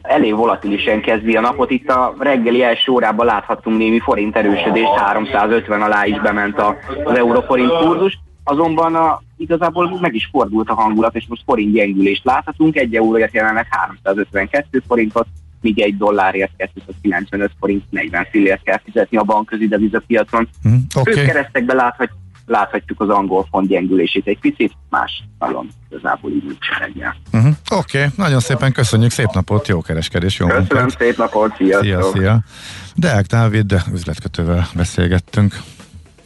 elég 0.03 0.35
volatilisen 0.35 1.01
kezdi 1.01 1.37
a 1.37 1.41
napot. 1.41 1.71
Itt 1.71 1.89
a 1.89 2.15
reggeli 2.19 2.63
első 2.63 2.93
órában 2.93 3.27
láthattunk 3.27 3.79
némi 3.79 4.01
forint 4.01 4.37
erősödést, 4.37 4.95
350 4.97 5.83
alá 5.83 6.07
is 6.07 6.21
bement 6.21 6.63
az 7.05 7.17
euróforint 7.17 7.71
kurzus. 7.71 8.19
Azonban 8.49 8.95
a, 8.95 9.23
igazából 9.37 9.99
meg 10.01 10.15
is 10.15 10.29
fordult 10.33 10.69
a 10.69 10.75
hangulat, 10.75 11.15
és 11.15 11.25
most 11.29 11.43
forint 11.45 11.73
gyengülést 11.73 12.25
láthatunk. 12.25 12.77
Egy 12.77 12.95
euróért 12.95 13.35
jelenleg 13.35 13.67
352 13.71 14.83
forintot, 14.87 15.27
míg 15.61 15.81
egy 15.81 15.97
dollárért 15.97 16.53
295 16.75 17.51
forint 17.61 17.85
40 17.91 18.27
fillért 18.31 18.63
kell 18.63 18.81
fizetni 18.85 19.17
a 19.17 19.23
bankközi 19.23 19.69
devizapiacon. 19.69 20.49
Mm, 20.69 20.75
okay. 20.95 21.15
Főkeresztekbe 21.15 21.75
láthat, 21.75 22.11
láthatjuk 22.47 23.01
az 23.01 23.09
angol 23.09 23.47
font 23.51 23.69
gyengülését 23.69 24.27
egy 24.27 24.39
picit, 24.39 24.73
más 24.91 25.23
nagyon 25.39 25.69
igazából 25.91 26.31
így 26.31 26.45
nincs 26.45 26.69
reggel. 26.79 27.17
Uh-huh. 27.33 27.53
Oké, 27.71 27.99
okay. 27.99 28.11
nagyon 28.17 28.41
szépen 28.41 28.73
köszönjük, 28.73 29.11
szép 29.11 29.31
napot, 29.33 29.69
jó 29.69 29.81
kereskedés, 29.81 30.39
jó 30.39 30.47
Köszönöm, 30.47 30.67
munkát. 30.71 30.99
szép 30.99 31.17
napot, 31.17 31.57
sziasztok! 31.57 31.85
Szia, 31.85 32.03
szia! 32.03 32.41
Deák 32.95 33.27
Dávid 33.27 33.83
üzletkötővel 33.93 34.69
beszélgettünk. 34.75 35.55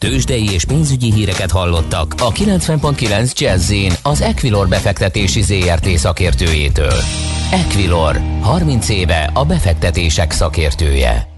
Tőzsdei 0.00 0.50
és 0.52 0.64
pénzügyi 0.64 1.12
híreket 1.12 1.50
hallottak 1.50 2.14
a 2.18 2.32
90.9 2.32 3.32
jazz 3.38 3.72
az 4.02 4.20
Equilor 4.20 4.68
befektetési 4.68 5.42
ZRT 5.42 5.88
szakértőjétől. 5.88 6.94
Equilor, 7.50 8.20
30 8.40 8.88
éve 8.88 9.30
a 9.34 9.44
befektetések 9.44 10.32
szakértője. 10.32 11.28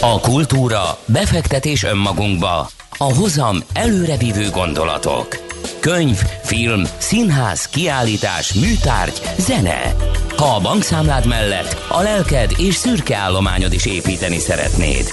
A 0.00 0.20
kultúra, 0.20 0.98
befektetés 1.06 1.84
önmagunkba, 1.84 2.68
a 2.98 3.14
hozam 3.14 3.56
előrevívő 3.72 4.50
gondolatok. 4.50 5.51
Könyv, 5.80 6.16
film, 6.42 6.82
színház, 6.98 7.66
kiállítás, 7.66 8.52
műtárgy, 8.52 9.20
zene. 9.38 9.94
Ha 10.36 10.44
a 10.44 10.60
bankszámlád 10.60 11.26
mellett 11.26 11.84
a 11.88 12.02
lelked 12.02 12.50
és 12.56 12.74
szürke 12.74 13.16
állományod 13.16 13.72
is 13.72 13.86
építeni 13.86 14.38
szeretnéd. 14.38 15.04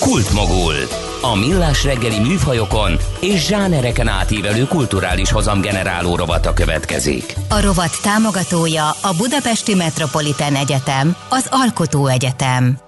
Kultmogul. 0.00 0.74
A 1.22 1.36
millás 1.36 1.84
reggeli 1.84 2.18
műfajokon 2.18 2.96
és 3.20 3.46
zsánereken 3.46 4.08
átívelő 4.08 4.64
kulturális 4.64 5.30
hozamgeneráló 5.30 6.16
rovata 6.16 6.52
következik. 6.52 7.34
A 7.48 7.60
rovat 7.60 8.02
támogatója 8.02 8.88
a 8.88 9.14
Budapesti 9.16 9.74
Metropolitán 9.74 10.54
Egyetem, 10.54 11.16
az 11.28 11.46
Alkotó 11.50 12.06
Egyetem. 12.06 12.78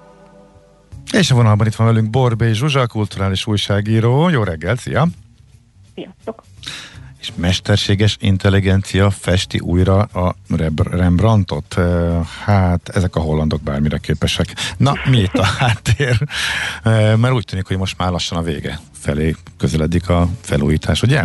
És 1.13 1.31
a 1.31 1.35
vonalban 1.35 1.67
itt 1.67 1.75
van 1.75 1.87
velünk 1.87 2.11
Borbé 2.11 2.53
Zsuzsa, 2.53 2.87
kulturális 2.87 3.47
újságíró. 3.47 4.29
Jó 4.29 4.43
reggel, 4.43 4.77
szia! 4.77 5.07
Sziasztok! 5.95 6.43
És 7.21 7.31
mesterséges 7.37 8.17
intelligencia 8.21 9.11
festi 9.11 9.59
újra 9.59 9.99
a 9.99 10.35
Rembrandtot. 10.91 11.77
Hát 12.45 12.89
ezek 12.89 13.17
a 13.17 13.21
hollandok 13.21 13.63
bármire 13.63 13.99
képesek. 13.99 14.47
Na, 14.77 14.93
mi 15.11 15.19
itt 15.19 15.35
a 15.35 15.45
háttér? 15.59 16.19
Mert 17.17 17.33
úgy 17.33 17.45
tűnik, 17.45 17.67
hogy 17.67 17.79
most 17.79 17.99
már 17.99 18.11
lassan 18.11 18.39
a 18.39 18.43
vége 18.43 18.79
felé 18.93 19.35
közeledik 19.59 20.09
a 20.09 20.29
felújítás, 20.41 21.03
ugye? 21.03 21.23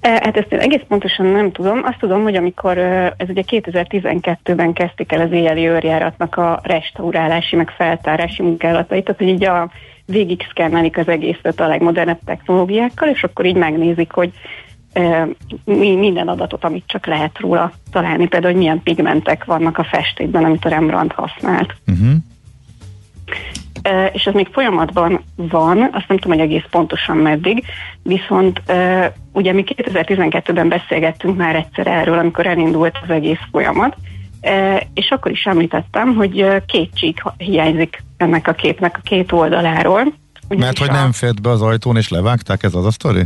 Hát 0.00 0.36
ezt 0.36 0.52
én 0.52 0.58
egész 0.58 0.82
pontosan 0.88 1.26
nem 1.26 1.52
tudom. 1.52 1.80
Azt 1.84 1.98
tudom, 1.98 2.22
hogy 2.22 2.36
amikor 2.36 2.78
ez 3.16 3.28
ugye 3.28 3.42
2012-ben 3.46 4.72
kezdték 4.72 5.12
el 5.12 5.20
az 5.20 5.32
éjjeli 5.32 5.66
őrjáratnak 5.66 6.36
a 6.36 6.60
restaurálási, 6.62 7.56
meg 7.56 7.70
feltárási 7.70 8.42
munkálatait, 8.42 9.04
tehát 9.04 9.20
hogy 9.20 9.28
így 9.28 9.44
a 9.44 9.70
végig 10.12 10.46
szkennelik 10.50 10.98
az 10.98 11.08
egészet 11.08 11.60
a 11.60 11.66
legmodernebb 11.66 12.18
technológiákkal, 12.24 13.08
és 13.08 13.22
akkor 13.22 13.44
így 13.44 13.56
megnézik, 13.56 14.12
hogy 14.12 14.32
minden 15.74 16.28
adatot, 16.28 16.64
amit 16.64 16.84
csak 16.86 17.06
lehet 17.06 17.38
róla 17.38 17.72
találni, 17.92 18.26
például, 18.26 18.52
hogy 18.52 18.62
milyen 18.62 18.82
pigmentek 18.82 19.44
vannak 19.44 19.78
a 19.78 19.84
festékben, 19.84 20.44
amit 20.44 20.64
a 20.64 20.68
Rembrandt 20.68 21.12
használt. 21.12 21.74
Uh-huh. 21.86 22.12
És 24.12 24.26
ez 24.26 24.34
még 24.34 24.48
folyamatban 24.52 25.20
van, 25.36 25.88
azt 25.92 26.08
nem 26.08 26.18
tudom, 26.18 26.38
hogy 26.38 26.46
egész 26.48 26.64
pontosan 26.70 27.16
meddig, 27.16 27.64
viszont 28.02 28.62
ugye 29.32 29.52
mi 29.52 29.64
2012-ben 29.66 30.68
beszélgettünk 30.68 31.36
már 31.36 31.56
egyszer 31.56 31.86
erről, 31.86 32.18
amikor 32.18 32.46
elindult 32.46 32.98
az 33.02 33.10
egész 33.10 33.40
folyamat, 33.50 33.96
és 34.94 35.10
akkor 35.10 35.30
is 35.30 35.46
említettem, 35.46 36.14
hogy 36.14 36.46
két 36.66 36.90
csík 36.94 37.22
hiányzik 37.36 38.02
ennek 38.16 38.48
a 38.48 38.52
képnek 38.52 38.96
a 38.96 39.00
két 39.02 39.32
oldaláról. 39.32 40.14
Mert 40.48 40.78
hogy 40.78 40.88
a... 40.88 40.92
nem 40.92 41.12
fért 41.12 41.42
be 41.42 41.50
az 41.50 41.62
ajtón 41.62 41.96
és 41.96 42.08
levágták, 42.08 42.62
ez 42.62 42.74
az 42.74 42.86
a 42.86 42.90
sztori? 42.90 43.22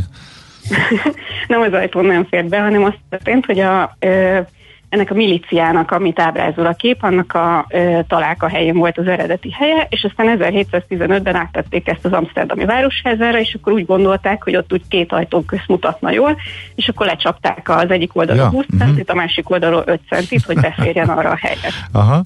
nem 1.47 1.61
az 1.61 1.73
ajtón 1.73 2.05
nem 2.05 2.25
fért 2.25 2.47
be, 2.47 2.59
hanem 2.59 2.83
azt 2.83 2.99
történt, 3.09 3.45
hogy 3.45 3.59
a, 3.59 3.95
ö, 3.99 4.39
ennek 4.89 5.11
a 5.11 5.13
miliciának, 5.13 5.91
amit 5.91 6.19
ábrázol 6.19 6.65
a 6.65 6.73
kép, 6.73 7.03
annak 7.03 7.33
a 7.33 7.65
ö, 7.69 7.99
találka 8.07 8.47
helyén 8.47 8.77
volt 8.77 8.97
az 8.97 9.07
eredeti 9.07 9.51
helye, 9.51 9.87
és 9.89 10.03
aztán 10.03 10.37
1715-ben 10.39 11.35
áttették 11.35 11.87
ezt 11.87 12.05
az 12.05 12.11
Amsterdami 12.11 12.65
városházára, 12.65 13.39
és 13.39 13.53
akkor 13.53 13.73
úgy 13.73 13.85
gondolták, 13.85 14.43
hogy 14.43 14.55
ott 14.55 14.73
úgy 14.73 14.81
két 14.87 15.11
ajtó 15.11 15.41
közt 15.41 15.67
mutatna 15.67 16.11
jól, 16.11 16.37
és 16.75 16.87
akkor 16.87 17.05
lecsapták 17.05 17.69
az 17.69 17.89
egyik 17.89 18.15
oldalról 18.15 18.43
ja, 18.43 18.49
20 18.49 18.65
uh-huh. 18.65 18.79
centit, 18.79 19.09
a 19.09 19.13
másik 19.13 19.49
oldalról 19.49 19.83
5 19.85 19.99
centit, 20.09 20.43
hogy 20.43 20.59
beférjen 20.59 21.09
arra 21.09 21.29
a 21.29 21.37
helyre. 21.41 21.69
Aha. 21.91 22.23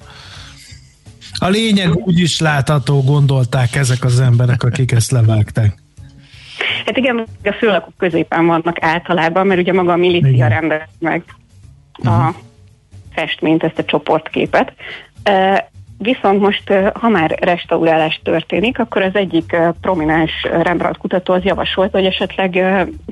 A 1.38 1.48
lényeg 1.48 1.96
úgy 1.96 2.18
is 2.18 2.40
látható, 2.40 3.02
gondolták 3.02 3.74
ezek 3.74 4.04
az 4.04 4.20
emberek, 4.20 4.62
akik 4.62 4.92
ezt 4.92 5.10
levágták. 5.10 5.74
Hát 6.86 6.96
igen, 6.96 7.26
a 7.44 7.52
főlakok 7.52 7.92
középen 7.98 8.46
vannak 8.46 8.76
általában, 8.80 9.46
mert 9.46 9.60
ugye 9.60 9.72
maga 9.72 9.92
a 9.92 9.96
milícia 9.96 10.46
rendez 10.46 10.88
meg 10.98 11.22
a 11.92 12.08
uh-huh. 12.08 12.34
Festményt, 13.14 13.64
ezt 13.64 13.78
a 13.78 13.84
csoportképet. 13.84 14.72
Viszont 15.98 16.40
most, 16.40 16.72
ha 16.94 17.08
már 17.08 17.38
restaurálás 17.40 18.20
történik, 18.24 18.78
akkor 18.78 19.02
az 19.02 19.14
egyik 19.14 19.56
prominens 19.80 20.32
Rembrandt 20.42 20.98
kutató 20.98 21.32
az 21.32 21.44
javasolta, 21.44 21.98
hogy 21.98 22.06
esetleg 22.06 22.50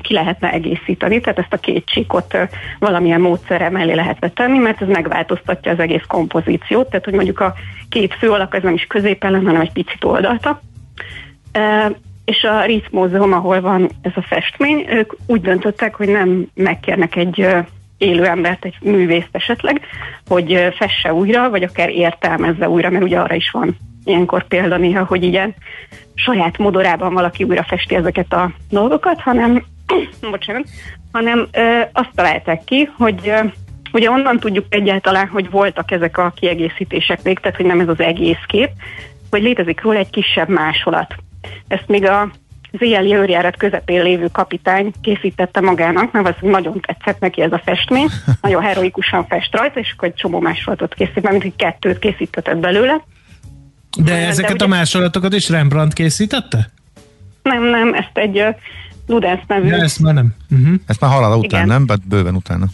ki 0.02 0.14
lehetne 0.14 0.52
egészíteni, 0.52 1.20
tehát 1.20 1.38
ezt 1.38 1.52
a 1.52 1.56
két 1.56 1.84
csíkot 1.86 2.36
valamilyen 2.78 3.20
módszerre 3.20 3.70
mellé 3.70 3.92
lehetne 3.92 4.28
tenni, 4.28 4.58
mert 4.58 4.82
ez 4.82 4.88
megváltoztatja 4.88 5.72
az 5.72 5.78
egész 5.78 6.04
kompozíciót, 6.08 6.88
tehát 6.88 7.04
hogy 7.04 7.14
mondjuk 7.14 7.40
a 7.40 7.54
két 7.88 8.14
fő 8.14 8.30
alak 8.30 8.54
az 8.54 8.62
nem 8.62 8.74
is 8.74 8.84
középen 8.84 9.34
hanem 9.34 9.60
egy 9.60 9.72
picit 9.72 10.04
oldalta. 10.04 10.60
És 12.24 12.42
a 12.42 12.64
Ritz 12.64 12.86
Múzeum, 12.90 13.32
ahol 13.32 13.60
van 13.60 13.90
ez 14.02 14.12
a 14.14 14.22
festmény, 14.22 14.86
ők 14.88 15.12
úgy 15.26 15.40
döntöttek, 15.40 15.94
hogy 15.94 16.08
nem 16.08 16.46
megkérnek 16.54 17.16
egy 17.16 17.46
élő 18.00 18.24
embert, 18.26 18.64
egy 18.64 18.76
művészt 18.80 19.28
esetleg, 19.32 19.80
hogy 20.26 20.74
fesse 20.76 21.14
újra, 21.14 21.50
vagy 21.50 21.62
akár 21.62 21.88
értelmezze 21.88 22.68
újra, 22.68 22.90
mert 22.90 23.04
ugye 23.04 23.18
arra 23.18 23.34
is 23.34 23.50
van 23.50 23.76
ilyenkor 24.04 24.46
példa 24.46 24.76
néha, 24.76 25.04
hogy 25.04 25.22
igen, 25.22 25.54
saját 26.14 26.58
modorában 26.58 27.14
valaki 27.14 27.44
újra 27.44 27.62
festi 27.62 27.94
ezeket 27.94 28.32
a 28.32 28.50
dolgokat, 28.70 29.20
hanem, 29.20 29.64
bocsánat, 30.30 30.68
hanem 31.12 31.48
ö, 31.52 31.80
azt 31.92 32.10
találták 32.14 32.64
ki, 32.64 32.90
hogy 32.96 33.20
ö, 33.24 33.38
ugye 33.92 34.10
onnan 34.10 34.38
tudjuk 34.38 34.64
egyáltalán, 34.68 35.28
hogy 35.28 35.50
voltak 35.50 35.90
ezek 35.90 36.18
a 36.18 36.32
kiegészítések 36.36 37.22
még, 37.22 37.38
tehát 37.38 37.56
hogy 37.56 37.66
nem 37.66 37.80
ez 37.80 37.88
az 37.88 38.00
egész 38.00 38.44
kép, 38.46 38.70
hogy 39.30 39.42
létezik 39.42 39.82
róla 39.82 39.98
egy 39.98 40.10
kisebb 40.10 40.48
másolat. 40.48 41.14
Ezt 41.68 41.88
még 41.88 42.04
a 42.04 42.30
az 42.72 42.82
éjjeli 42.82 43.14
őrjárat 43.14 43.56
közepén 43.56 44.02
lévő 44.02 44.28
kapitány 44.32 44.92
készítette 45.00 45.60
magának, 45.60 46.12
mert 46.12 46.26
az 46.26 46.34
nagyon 46.40 46.80
tetszett 46.80 47.20
neki 47.20 47.42
ez 47.42 47.52
a 47.52 47.60
festmény, 47.64 48.06
nagyon 48.42 48.62
heroikusan 48.62 49.26
fest 49.26 49.56
rajta, 49.56 49.80
és 49.80 49.92
akkor 49.96 50.08
egy 50.08 50.14
csomó 50.14 50.40
másolatot 50.40 50.94
készít, 50.94 51.22
mert 51.22 51.42
mint 51.42 51.56
kettőt 51.56 51.98
készítetett 51.98 52.58
belőle. 52.58 53.04
De, 53.96 54.02
De 54.02 54.26
ezeket 54.26 54.52
ugye... 54.52 54.64
a 54.64 54.68
másolatokat 54.68 55.34
is 55.34 55.48
Rembrandt 55.48 55.94
készítette? 55.94 56.70
Nem, 57.42 57.62
nem, 57.62 57.94
ezt 57.94 58.10
egy 58.14 58.40
uh, 58.40 58.54
Ludens 59.06 59.42
nevű... 59.46 59.68
Ja, 59.68 59.76
ezt 59.76 60.00
már 60.00 60.14
nem. 60.14 60.34
Uh-huh. 60.50 60.74
Ezt 60.86 61.00
már 61.00 61.10
halála 61.10 61.36
után, 61.36 61.64
Igen. 61.64 61.84
nem? 61.86 61.98
Bőven 62.08 62.34
utána. 62.34 62.66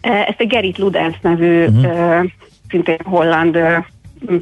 Ezt 0.00 0.40
egy 0.40 0.46
Gerit 0.46 0.78
Ludens 0.78 1.16
nevű, 1.22 1.64
uh-huh. 1.64 1.84
uh, 1.84 2.30
szintén 2.68 2.98
holland 3.04 3.56
uh, 3.56 3.84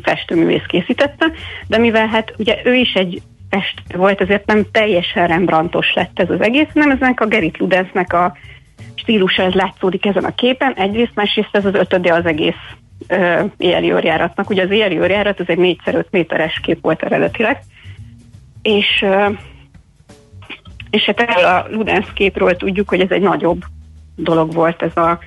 festőművész 0.03 0.65
készítette, 0.67 1.33
de 1.67 1.79
mivel 1.79 2.07
hát 2.07 2.35
ugye 2.37 2.61
ő 2.65 2.75
is 2.75 2.93
egy 2.93 3.23
festő 3.51 3.99
volt, 3.99 4.21
ezért 4.21 4.47
nem 4.47 4.67
teljesen 4.73 5.27
Rembrandtos 5.27 5.93
lett 5.95 6.19
ez 6.19 6.31
az 6.31 6.41
egész, 6.41 6.67
hanem 6.73 6.91
eznek 6.91 7.21
a 7.21 7.27
Gerit 7.27 7.59
Ludensnek 7.59 8.13
a 8.13 8.37
stílusa, 8.95 9.43
ez 9.43 9.53
látszódik 9.53 10.07
ezen 10.07 10.25
a 10.25 10.35
képen. 10.35 10.75
Egyrészt, 10.75 11.15
másrészt 11.15 11.57
ez 11.57 11.65
az 11.65 11.75
ötöde 11.75 12.15
az 12.15 12.27
egész 12.27 12.55
ö, 13.07 13.45
éjjeli 13.57 13.93
őrjáratnak. 13.93 14.51
Ugye 14.51 14.63
az 14.63 14.71
éjjeli 14.71 14.99
őrjárat, 14.99 15.41
ez 15.41 15.47
egy 15.49 15.79
4x5 15.87 16.05
méteres 16.11 16.61
kép 16.63 16.79
volt 16.83 17.03
eredetileg, 17.03 17.59
és, 18.63 19.05
és 20.91 21.05
hát 21.05 21.21
erről 21.21 21.45
a 21.45 21.67
Ludens 21.71 22.13
képről 22.13 22.57
tudjuk, 22.57 22.89
hogy 22.89 23.01
ez 23.01 23.11
egy 23.11 23.23
nagyobb 23.23 23.63
dolog 24.17 24.53
volt 24.53 24.83
ez 24.83 24.97
a 24.97 25.19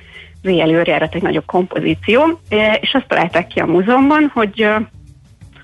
az 0.42 0.50
éjjeli 0.50 0.74
őrjárat 0.74 1.14
egy 1.14 1.22
nagyobb 1.22 1.44
kompozíció, 1.46 2.40
és 2.80 2.94
azt 2.94 3.08
találták 3.08 3.46
ki 3.46 3.60
a 3.60 3.66
múzeumban, 3.66 4.30
hogy 4.34 4.68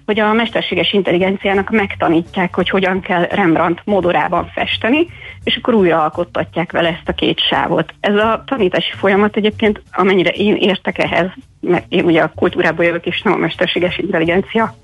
hogy 0.08 0.20
a 0.20 0.32
mesterséges 0.32 0.92
intelligenciának 0.92 1.70
megtanítják, 1.70 2.54
hogy 2.54 2.68
hogyan 2.68 3.00
kell 3.00 3.22
Rembrandt 3.22 3.82
modorában 3.84 4.50
festeni, 4.54 5.06
és 5.44 5.56
akkor 5.56 5.74
újra 5.74 6.02
alkottatják 6.02 6.72
vele 6.72 6.88
ezt 6.88 7.08
a 7.08 7.12
két 7.12 7.40
sávot. 7.40 7.94
Ez 8.00 8.14
a 8.14 8.42
tanítási 8.46 8.92
folyamat 8.96 9.36
egyébként, 9.36 9.82
amennyire 9.92 10.30
én 10.30 10.56
értek 10.56 10.98
ehhez, 10.98 11.26
mert 11.60 11.84
én 11.88 12.04
ugye 12.04 12.22
a 12.22 12.32
kultúrából 12.34 12.84
jövök, 12.84 13.06
és 13.06 13.22
nem 13.22 13.32
a 13.32 13.36
mesterséges 13.36 13.98
intelligencia 13.98 14.74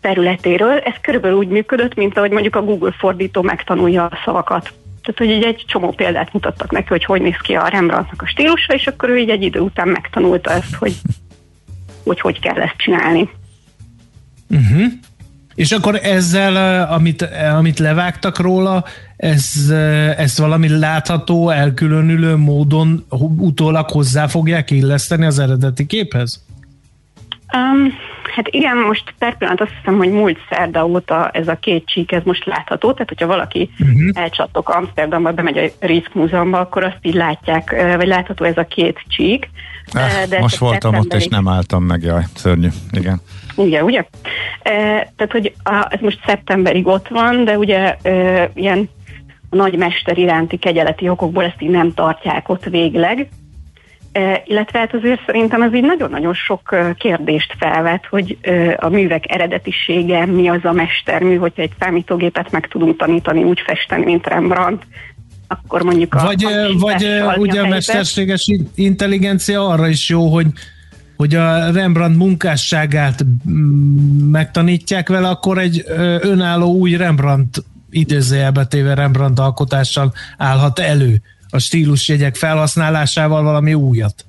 területéről, 0.00 0.78
ez 0.78 0.94
körülbelül 1.00 1.36
úgy 1.36 1.48
működött, 1.48 1.94
mint 1.94 2.16
ahogy 2.16 2.30
mondjuk 2.30 2.56
a 2.56 2.62
Google 2.62 2.92
fordító 2.98 3.42
megtanulja 3.42 4.04
a 4.04 4.18
szavakat. 4.24 4.72
Tehát, 5.02 5.18
hogy 5.18 5.30
így 5.30 5.44
egy 5.44 5.64
csomó 5.66 5.90
példát 5.90 6.32
mutattak 6.32 6.70
neki, 6.70 6.88
hogy 6.88 7.04
hogy 7.04 7.22
néz 7.22 7.36
ki 7.42 7.54
a 7.54 7.68
Rembrandtnak 7.68 8.22
a 8.22 8.26
stílusa, 8.26 8.74
és 8.74 8.86
akkor 8.86 9.08
ő 9.08 9.18
így 9.18 9.30
egy 9.30 9.42
idő 9.42 9.60
után 9.60 9.88
megtanulta 9.88 10.50
ezt, 10.50 10.74
hogy 10.74 10.92
hogy, 12.04 12.20
hogy 12.20 12.40
kell 12.40 12.60
ezt 12.60 12.76
csinálni. 12.76 13.28
Uh-huh. 14.50 14.92
És 15.54 15.72
akkor 15.72 16.00
ezzel, 16.02 16.82
amit, 16.90 17.22
amit 17.56 17.78
levágtak 17.78 18.38
róla, 18.38 18.84
ez, 19.16 19.70
ez 20.16 20.38
valami 20.38 20.68
látható, 20.68 21.50
elkülönülő 21.50 22.36
módon 22.36 23.04
utólag 23.36 23.90
hozzá 23.90 24.26
fogják 24.26 24.70
illeszteni 24.70 25.24
az 25.24 25.38
eredeti 25.38 25.86
képhez? 25.86 26.44
Um, 27.54 27.92
hát 28.34 28.48
igen, 28.48 28.76
most 28.76 29.14
per 29.18 29.36
pillanat 29.36 29.60
azt 29.60 29.72
hiszem, 29.78 29.96
hogy 29.96 30.10
múlt 30.10 30.38
szerda 30.50 30.86
óta 30.86 31.30
ez 31.30 31.48
a 31.48 31.54
két 31.54 31.86
csík, 31.86 32.12
ez 32.12 32.22
most 32.24 32.44
látható, 32.44 32.92
tehát 32.92 33.08
hogyha 33.08 33.26
valaki 33.26 33.70
uh-huh. 33.78 34.10
elcsattok 34.12 34.68
Amsterdamba, 34.68 35.32
bemegy 35.32 35.58
a 35.58 35.86
Rizk 35.86 36.14
Múzeumba, 36.14 36.58
akkor 36.58 36.84
azt 36.84 36.98
így 37.02 37.14
látják, 37.14 37.94
vagy 37.96 38.06
látható 38.06 38.44
ez 38.44 38.56
a 38.56 38.64
két 38.64 39.02
csík. 39.08 39.50
Eh, 39.92 40.26
de 40.28 40.40
most 40.40 40.56
voltam 40.56 40.94
ott, 40.94 41.14
és 41.14 41.26
nem 41.26 41.48
álltam 41.48 41.82
meg, 41.82 42.02
jaj, 42.02 42.22
szörnyű, 42.34 42.68
igen. 42.90 43.20
Igen, 43.56 43.84
ugye? 43.84 44.04
E, 44.62 44.72
tehát, 45.16 45.32
hogy 45.32 45.52
a, 45.62 45.86
ez 45.90 46.00
most 46.00 46.20
szeptemberig 46.26 46.86
ott 46.86 47.08
van, 47.08 47.44
de 47.44 47.58
ugye 47.58 47.96
e, 48.02 48.50
ilyen 48.54 48.88
a 49.50 49.56
nagy 49.56 49.76
mester 49.76 50.18
iránti 50.18 50.56
kegyeleti 50.56 51.08
okokból 51.08 51.44
ezt 51.44 51.62
így 51.62 51.70
nem 51.70 51.94
tartják 51.94 52.48
ott 52.48 52.64
végleg. 52.64 53.28
E, 54.16 54.42
illetve 54.46 54.78
hát 54.78 54.94
azért 54.94 55.20
szerintem 55.26 55.62
ez 55.62 55.74
így 55.74 55.82
nagyon-nagyon 55.82 56.34
sok 56.34 56.76
kérdést 56.98 57.54
felvet, 57.58 58.06
hogy 58.06 58.38
e, 58.40 58.76
a 58.80 58.88
művek 58.88 59.24
eredetisége, 59.32 60.26
mi 60.26 60.48
az 60.48 60.64
a 60.64 60.72
mestermű, 60.72 61.36
hogyha 61.36 61.62
egy 61.62 61.72
számítógépet 61.78 62.50
meg 62.50 62.68
tudunk 62.68 62.96
tanítani 62.96 63.42
úgy 63.42 63.60
festeni, 63.66 64.04
mint 64.04 64.26
Rembrandt, 64.26 64.86
akkor 65.48 65.82
mondjuk 65.82 66.14
a... 66.14 66.22
Vagy, 66.24 66.46
vagy 66.78 67.04
ugye 67.36 67.60
a 67.60 67.68
mesterséges 67.68 68.50
intelligencia 68.74 69.68
arra 69.68 69.88
is 69.88 70.08
jó, 70.08 70.28
hogy 70.28 70.46
hogy 71.16 71.34
a 71.34 71.70
Rembrandt 71.70 72.18
munkásságát 72.18 73.24
megtanítják 74.30 75.08
vele, 75.08 75.28
akkor 75.28 75.58
egy 75.58 75.84
önálló 76.20 76.74
új 76.74 76.96
Rembrandt 76.96 77.64
idézőjelbe 77.90 78.64
téve 78.64 78.94
Rembrandt 78.94 79.38
alkotással 79.38 80.12
állhat 80.36 80.78
elő 80.78 81.22
a 81.56 81.58
stílusjegyek 81.58 82.34
felhasználásával 82.34 83.42
valami 83.42 83.74
újat 83.74 84.24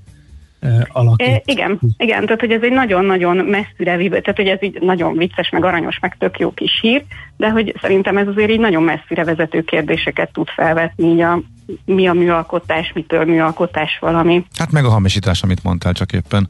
alakít. 0.88 1.28
É, 1.28 1.42
igen, 1.46 1.80
igen, 1.98 2.26
tehát 2.26 2.40
hogy 2.40 2.52
ez 2.52 2.62
egy 2.62 2.72
nagyon-nagyon 2.72 3.38
messzire 3.38 3.98
vívő, 3.98 4.22
tehát 4.22 4.36
hogy 4.36 4.48
ez 4.48 4.64
így 4.64 4.78
nagyon 4.82 5.18
vicces, 5.18 5.50
meg 5.50 5.66
aranyos, 5.66 6.00
meg 6.00 6.16
tök 6.20 6.40
jó 6.40 6.52
kis 6.52 6.80
hír, 6.82 7.04
de 7.38 7.50
hogy 7.50 7.76
szerintem 7.82 8.18
ez 8.18 8.28
azért 8.28 8.50
így 8.50 8.60
nagyon 8.60 8.84
messzire 8.84 9.24
vezető 9.24 9.64
kérdéseket 9.64 10.32
tud 10.32 10.48
felvetni, 10.48 11.08
így 11.12 11.22
a, 11.22 11.42
mi 11.86 12.08
a 12.08 12.14
műalkotás, 12.14 12.92
mitől 12.94 13.26
műalkotás 13.26 13.98
valami. 14.00 14.46
Hát 14.58 14.72
meg 14.72 14.86
a 14.86 14.90
hamisítás, 14.90 15.44
amit 15.44 15.64
mondtál 15.64 15.94
csak 15.94 16.12
éppen 16.12 16.48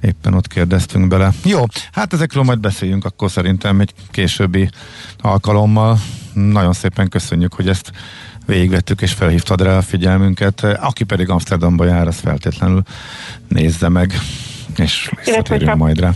éppen 0.00 0.34
ott 0.34 0.46
kérdeztünk 0.46 1.08
bele. 1.08 1.30
Jó, 1.44 1.60
hát 1.92 2.12
ezekről 2.12 2.42
majd 2.42 2.60
beszéljünk 2.60 3.04
akkor 3.04 3.30
szerintem 3.30 3.80
egy 3.80 3.92
későbbi 4.10 4.68
alkalommal. 5.18 5.98
nagyon 6.32 6.72
szépen 6.72 7.08
köszönjük, 7.08 7.54
hogy 7.54 7.68
ezt 7.68 7.92
végigvettük 8.46 9.00
és 9.00 9.12
felhívtad 9.12 9.62
rá 9.62 9.76
a 9.76 9.82
figyelmünket. 9.82 10.62
Aki 10.80 11.04
pedig 11.04 11.28
Amsterdamba 11.28 11.84
jár, 11.84 12.06
az 12.06 12.18
feltétlenül 12.18 12.82
nézze 13.48 13.88
meg, 13.88 14.12
és 14.76 15.10
visszatérünk 15.16 15.74
majd 15.74 16.00
rá. 16.00 16.10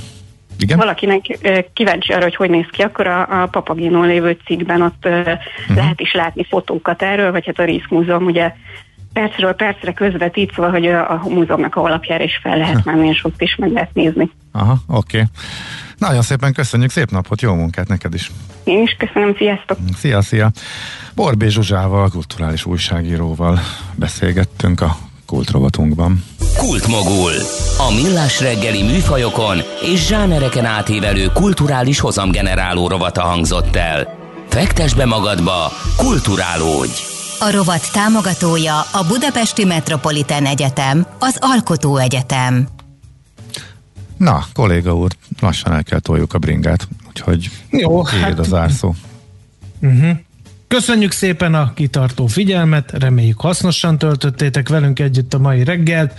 Igen? 0.59 0.79
valakinek 0.79 1.39
kíváncsi 1.73 2.13
arra, 2.13 2.23
hogy 2.23 2.37
hogy 2.37 2.51
néz 2.51 2.67
ki, 2.71 2.83
akkor 2.83 3.07
a, 3.07 3.43
a 3.43 3.47
Papagino 3.47 4.03
lévő 4.03 4.39
cikkben 4.45 4.83
ott 4.83 5.05
uh-huh. 5.05 5.39
lehet 5.77 6.01
is 6.01 6.13
látni 6.13 6.45
fotókat 6.45 7.03
erről, 7.03 7.33
vagy 7.33 7.47
hát 7.47 7.59
a 7.59 7.65
Rész 7.65 7.87
Múzeum 7.89 8.25
ugye 8.25 8.53
percről 9.13 9.53
percre 9.53 9.93
közvetít, 9.93 10.53
szóval, 10.55 10.71
hogy 10.71 10.87
a, 10.87 11.11
a 11.11 11.23
múzeumnak 11.29 11.77
a 11.77 11.83
alapjára 11.83 12.25
is 12.25 12.39
fel 12.43 12.57
lehet 12.57 12.85
menni, 12.85 13.09
és 13.09 13.25
ott 13.25 13.43
is 13.43 13.57
meg 13.57 13.73
lehet 13.73 13.95
nézni. 13.95 14.31
Aha, 14.53 14.77
oké. 14.87 15.17
Okay. 15.17 15.29
Nagyon 15.99 16.23
szépen 16.23 16.53
köszönjük, 16.53 16.91
szép 16.91 17.11
napot, 17.11 17.41
jó 17.41 17.55
munkát 17.55 17.89
neked 17.89 18.15
is. 18.15 18.31
Én 18.65 18.83
is 18.83 18.97
köszönöm, 18.99 19.35
sziasztok! 19.37 19.79
Szia, 19.97 20.23
szia! 20.23 20.51
Borbé 21.15 21.49
Zsuzsával, 21.49 22.09
kulturális 22.09 22.65
újságíróval 22.65 23.59
beszélgettünk 23.95 24.81
a 24.81 24.97
kultrovatunkban. 25.27 26.25
Kultmogul. 26.57 27.33
A 27.79 27.93
millás 28.03 28.41
reggeli 28.41 28.83
műfajokon 28.83 29.59
és 29.93 30.07
zsánereken 30.07 30.65
átívelő 30.65 31.27
kulturális 31.33 32.01
hozamgeneráló 32.01 32.89
rovata 32.89 33.23
hangzott 33.23 33.77
el. 33.77 34.17
Fektes 34.49 34.95
be 34.95 35.05
magadba, 35.05 35.73
kulturálódj! 35.97 37.18
A 37.41 37.51
rovat 37.51 37.93
támogatója 37.93 38.81
a 38.81 39.05
Budapesti 39.09 39.65
Metropolitán 39.65 40.47
Egyetem, 40.47 41.07
az 41.19 41.37
Alkotó 41.41 41.97
Egyetem. 41.97 42.69
Na, 44.17 44.45
kolléga 44.55 44.95
úr, 44.95 45.11
lassan 45.41 45.73
el 45.73 45.83
kell 45.83 45.99
toljuk 45.99 46.35
a 46.35 46.39
bringát, 46.39 46.89
úgyhogy 47.09 47.51
Jó, 47.71 48.03
hát... 48.03 48.39
a 48.39 48.43
zárszó. 48.43 48.95
Uh-huh. 49.81 50.11
Köszönjük 50.69 51.13
szépen 51.13 51.55
a 51.55 51.73
kitartó 51.75 52.27
figyelmet, 52.27 52.93
reméljük 52.93 53.41
hasznosan 53.41 53.99
töltöttétek 53.99 54.69
velünk 54.69 54.99
együtt 54.99 55.35
a 55.35 55.39
mai 55.39 55.65
reggelt. 55.65 56.13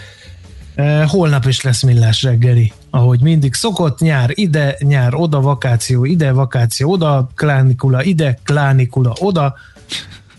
E, 0.75 1.03
holnap 1.03 1.45
is 1.45 1.61
lesz 1.61 1.83
millás 1.83 2.23
reggeli, 2.23 2.73
ahogy 2.89 3.21
mindig 3.21 3.53
szokott, 3.53 3.99
nyár 3.99 4.29
ide, 4.33 4.75
nyár 4.79 5.13
oda, 5.13 5.41
vakáció 5.41 6.05
ide, 6.05 6.31
vakáció 6.31 6.91
oda, 6.91 7.29
klánikula 7.35 8.03
ide, 8.03 8.39
klánikula 8.43 9.15
oda. 9.19 9.55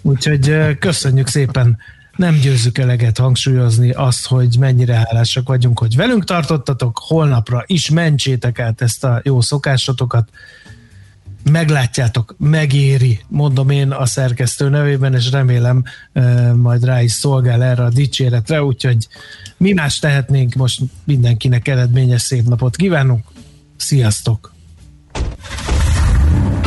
Úgyhogy 0.03 0.78
köszönjük 0.78 1.26
szépen. 1.28 1.78
Nem 2.16 2.34
győzzük 2.34 2.78
eleget 2.78 3.18
hangsúlyozni 3.18 3.90
azt, 3.90 4.26
hogy 4.26 4.57
mennyire 4.59 4.94
hálásak 4.94 5.48
vagyunk, 5.48 5.78
hogy 5.78 5.96
velünk 5.96 6.24
tartottatok, 6.24 6.98
holnapra 7.03 7.62
is 7.66 7.90
mentsétek 7.90 8.59
át 8.59 8.82
ezt 8.82 9.05
a 9.05 9.20
jó 9.24 9.40
szokásotokat, 9.40 10.28
meglátjátok, 11.51 12.34
megéri, 12.38 13.20
mondom 13.28 13.70
én 13.70 13.90
a 13.90 14.07
szerkesztő 14.07 14.68
nevében, 14.68 15.14
és 15.14 15.30
remélem 15.30 15.84
majd 16.55 16.84
rá 16.84 17.03
is 17.03 17.12
szolgál 17.12 17.62
erre 17.62 17.84
a 17.84 17.90
dicséretre, 17.90 18.62
úgyhogy 18.62 19.09
mi 19.57 19.72
más 19.72 19.98
tehetnénk, 19.98 20.55
most 20.55 20.80
mindenkinek 21.05 21.68
eredményes 21.68 22.22
szép 22.22 22.44
napot 22.44 22.76
kívánunk, 22.76 23.24
sziasztok! 23.76 24.60